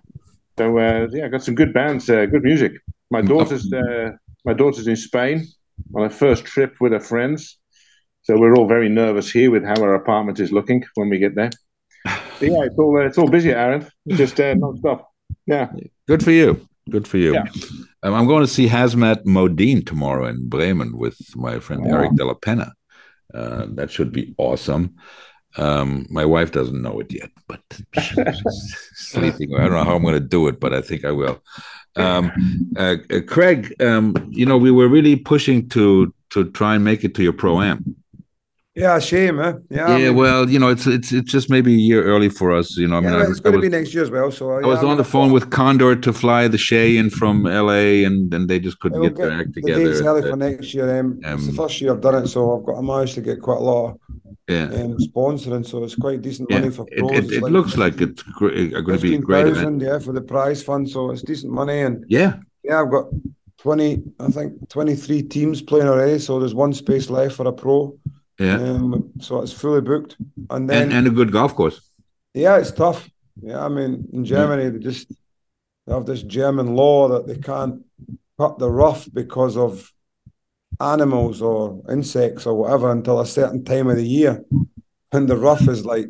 [0.59, 2.73] So uh, yeah, I got some good bands, uh, good music.
[3.11, 3.29] My Mm.
[3.29, 4.11] daughter's uh,
[4.45, 5.47] my daughter's in Spain
[5.95, 7.59] on her first trip with her friends,
[8.21, 11.35] so we're all very nervous here with how our apartment is looking when we get
[11.35, 11.51] there.
[12.39, 13.87] But yeah, it's all uh, it's all busy, Aaron.
[14.05, 15.09] It's just uh, non-stop.
[15.47, 15.73] Yeah,
[16.07, 16.69] Good for you.
[16.91, 17.35] Good for you.
[17.35, 17.45] Yeah.
[18.03, 22.35] Um, I'm going to see Hazmat Modine tomorrow in Bremen with my friend Erik Della
[22.35, 22.73] Penna.
[23.33, 24.97] Uh, that should be awesome.
[25.57, 27.63] Um, my wife doesn't know it yet, but
[28.01, 29.55] she's sleeping.
[29.55, 31.43] I don't know how I'm going to do it, but I think I will.
[31.95, 36.85] Um, uh, uh, Craig, um, you know, we were really pushing to to try and
[36.85, 37.97] make it to your pro am.
[38.75, 39.53] Yeah, shame, eh?
[39.71, 42.31] Yeah, Yeah, I mean, well, you know, it's it's it's just maybe a year early
[42.31, 42.77] for us.
[42.79, 44.31] You know, I mean, yeah, I, it's going to be next year as well.
[44.31, 48.07] So I was on the phone with Condor to fly the Shea in from LA,
[48.07, 49.85] and and they just couldn't We'll get their get act the together.
[49.85, 50.99] dates early Uh, for next year.
[51.01, 53.21] Um, it's the um, first year I've done it, so I've got I managed to
[53.21, 53.99] get quite a lot of
[54.49, 56.61] yeah, um, sponsoring, so it's quite decent yeah.
[56.61, 57.13] money for It, pros.
[57.13, 58.55] it, It's it looks like it's going
[58.87, 59.71] to be great event.
[59.71, 61.81] 15,000, yeah, for the prize fund, so it's decent money.
[61.81, 63.07] And Yeah, yeah, I've got
[63.59, 67.97] 20, I think 23 teams playing already, so there's one space left for a pro.
[68.43, 70.17] Yeah, Um, so it's fully booked.
[70.51, 71.79] And then, and and a good golf course.
[72.35, 73.09] yeah, it's tough.
[73.41, 75.09] Yeah, I mean, in Germany, they just
[75.87, 77.77] they have this German law that they can't
[78.39, 79.91] cut the rough because of
[80.81, 84.45] animals or insects or whatever until a certain time of the year.
[85.13, 86.09] And the rough is like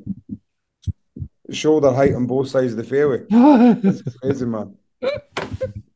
[1.50, 3.20] shoulder height on both sides of the fairway.
[3.30, 4.76] It's crazy, man.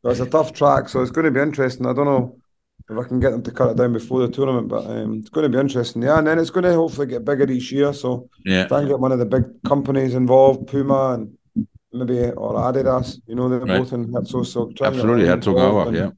[0.02, 1.86] So it's a tough track, so it's going to be interesting.
[1.86, 2.36] I don't know
[2.88, 5.28] if I can get them to cut it down before the tournament, but um, it's
[5.28, 6.02] going to be interesting.
[6.02, 7.92] Yeah, and then it's going to hopefully get bigger each year.
[7.92, 11.36] So Yeah, try and get one of the big companies involved, Puma and
[11.92, 13.18] maybe or Adidas.
[13.26, 13.78] You know, they're Right.
[13.78, 15.22] both in Herzog, so absolutely.
[15.24, 15.88] them Had to go up.
[15.88, 16.10] and- Yeah.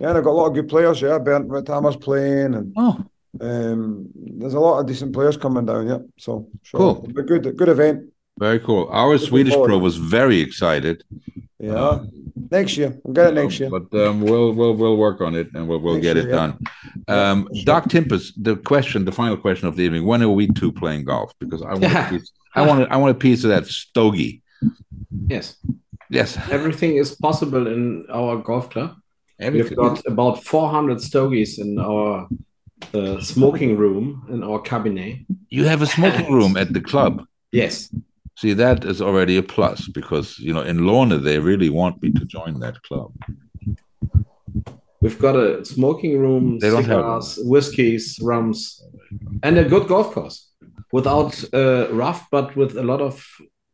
[0.00, 1.00] Yeah, they've got a lot of good players.
[1.00, 2.98] Yeah, Bernd Ritthammer's playing, and Oh,
[3.40, 5.86] um, there's a lot of decent players coming down.
[5.86, 6.78] Yeah, so sure.
[6.80, 7.06] Cool.
[7.16, 8.10] A good, good event.
[8.38, 8.88] very cool.
[8.90, 11.04] Our Looking Swedish pro was very excited.
[11.60, 12.04] Yeah, Uh,
[12.58, 13.70] next year we'll get it next year.
[13.76, 16.30] But um, we'll we'll we'll work on it and we'll we'll Next get year, it
[16.30, 16.40] yeah.
[16.42, 16.52] done.
[17.16, 17.64] Um, sure.
[17.70, 21.04] Doc Timphus, the question, the final question of the evening: When are we two playing
[21.12, 21.28] golf?
[21.42, 22.10] Because I want a Yeah.
[22.12, 22.28] piece,
[22.58, 24.34] I want a, I want a piece of that stogie.
[25.34, 25.46] Yes,
[26.18, 26.28] Yes,
[26.58, 27.84] everything is possible in
[28.20, 28.90] our golf club.
[29.40, 32.28] We've got about 400 stogies in our
[32.98, 34.04] uh, smoking room
[34.34, 35.12] in our cabinet.
[35.48, 37.12] You have a smoking room at the club.
[37.50, 37.74] Yes,
[38.36, 42.10] See, that is already a plus because you know in Lorna they really want me
[42.12, 43.12] to join that club.
[45.00, 48.82] we've got a smoking room, They cigars, whiskeys, rums,
[49.42, 50.50] and a good golf course
[50.92, 53.24] without uh, rough, but with a lot of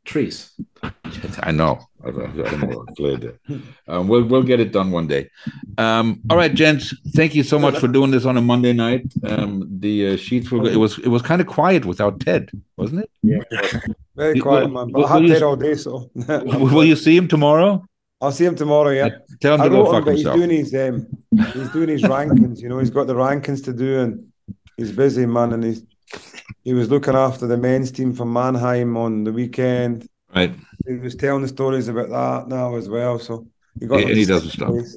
[0.05, 0.53] trees.
[1.43, 1.81] I know.
[2.05, 2.85] I, I, I know.
[2.89, 3.39] I'm glad.
[3.87, 5.29] Um, we'll we'll get it done one day.
[5.79, 6.95] Um, all right, gents.
[7.15, 9.13] Thank you so much for doing this on a Monday night.
[9.25, 10.67] Um, the uh, sheets were.
[10.69, 13.11] It was it was kind of quiet without Ted, wasn't it?
[13.23, 13.43] Yeah,
[14.17, 14.93] Very You- quiet, will- man.
[14.93, 17.85] will- But I had will you- Ted all day, so Will you see him tomorrow?
[18.23, 18.91] I'll see him tomorrow.
[18.91, 19.09] Yeah.
[19.41, 21.07] Tell him I to go wrote him, fuck but he's doing his um,
[21.55, 22.61] he's doing his rankings.
[22.61, 24.27] You know, he's got the rankings to do, and
[24.77, 25.53] he's busy, man.
[25.55, 25.83] And he's
[26.63, 30.07] he was looking after the men's team from Mannheim on the weekend.
[30.35, 30.55] Right.
[30.87, 33.19] He was telling the stories about that now as well.
[33.19, 33.47] So
[33.79, 34.69] he got And he doesn't stop.
[34.69, 34.97] place.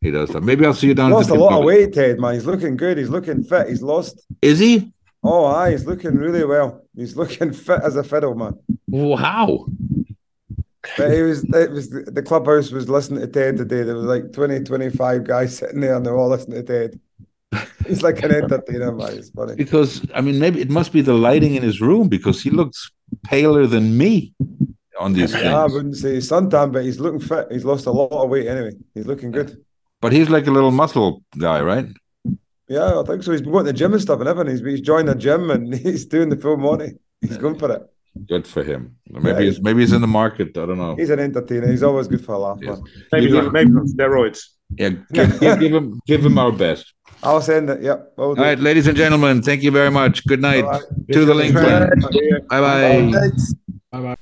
[0.00, 0.42] He does that.
[0.42, 1.12] Maybe I'll see you down.
[1.12, 2.18] at Lost a lot of weight, Ted.
[2.18, 2.96] Man, he's looking good.
[2.96, 3.68] He's looking fit.
[3.68, 4.24] He's lost.
[4.40, 4.92] Is he?
[5.22, 6.82] Oh, aye, he's looking really well.
[6.96, 8.54] He's looking fit as a fiddle, man.
[8.88, 9.66] Wow.
[10.96, 13.82] But he was, it was the clubhouse was listening to Ted today.
[13.82, 16.98] There was like 20, 25 guys sitting there and they're all listening to Ted.
[17.86, 19.18] He's like an entertainer, man.
[19.18, 19.54] It's funny.
[19.56, 22.90] Because I mean, maybe it must be the lighting in his room because he looks
[23.24, 24.34] paler than me
[24.98, 27.48] on these Yeah, I wouldn't say he's suntan, but he's looking fit.
[27.50, 28.72] He's lost a lot of weight anyway.
[28.94, 29.56] He's looking good.
[30.00, 31.86] But he's like a little muscle guy, right?
[32.68, 33.32] Yeah, I think so.
[33.32, 34.52] He's been going to the gym and stuff and everything.
[34.52, 36.92] He's, he's joined the gym and he's doing the full money.
[37.20, 37.82] He's going for it.
[38.28, 38.96] Good for him.
[39.08, 40.48] Maybe Yeah, he's maybe he's in the market.
[40.56, 40.96] I don't know.
[40.96, 41.68] He's an entertainer.
[41.68, 42.58] He's always good for a laugh.
[42.60, 42.78] Yes.
[42.78, 42.90] man.
[43.12, 44.40] Maybe You maybe on steroids.
[44.76, 46.92] Yeah, give, give, give him give him our best.
[47.22, 47.82] I'll send it.
[47.82, 48.12] Yep.
[48.16, 48.42] will All do.
[48.42, 50.26] right, ladies and gentlemen, thank you very much.
[50.26, 50.82] Good night All right.
[51.12, 51.54] to the link.
[51.54, 51.90] Bye.
[52.48, 53.20] Bye bye.
[53.92, 54.16] Bye bye.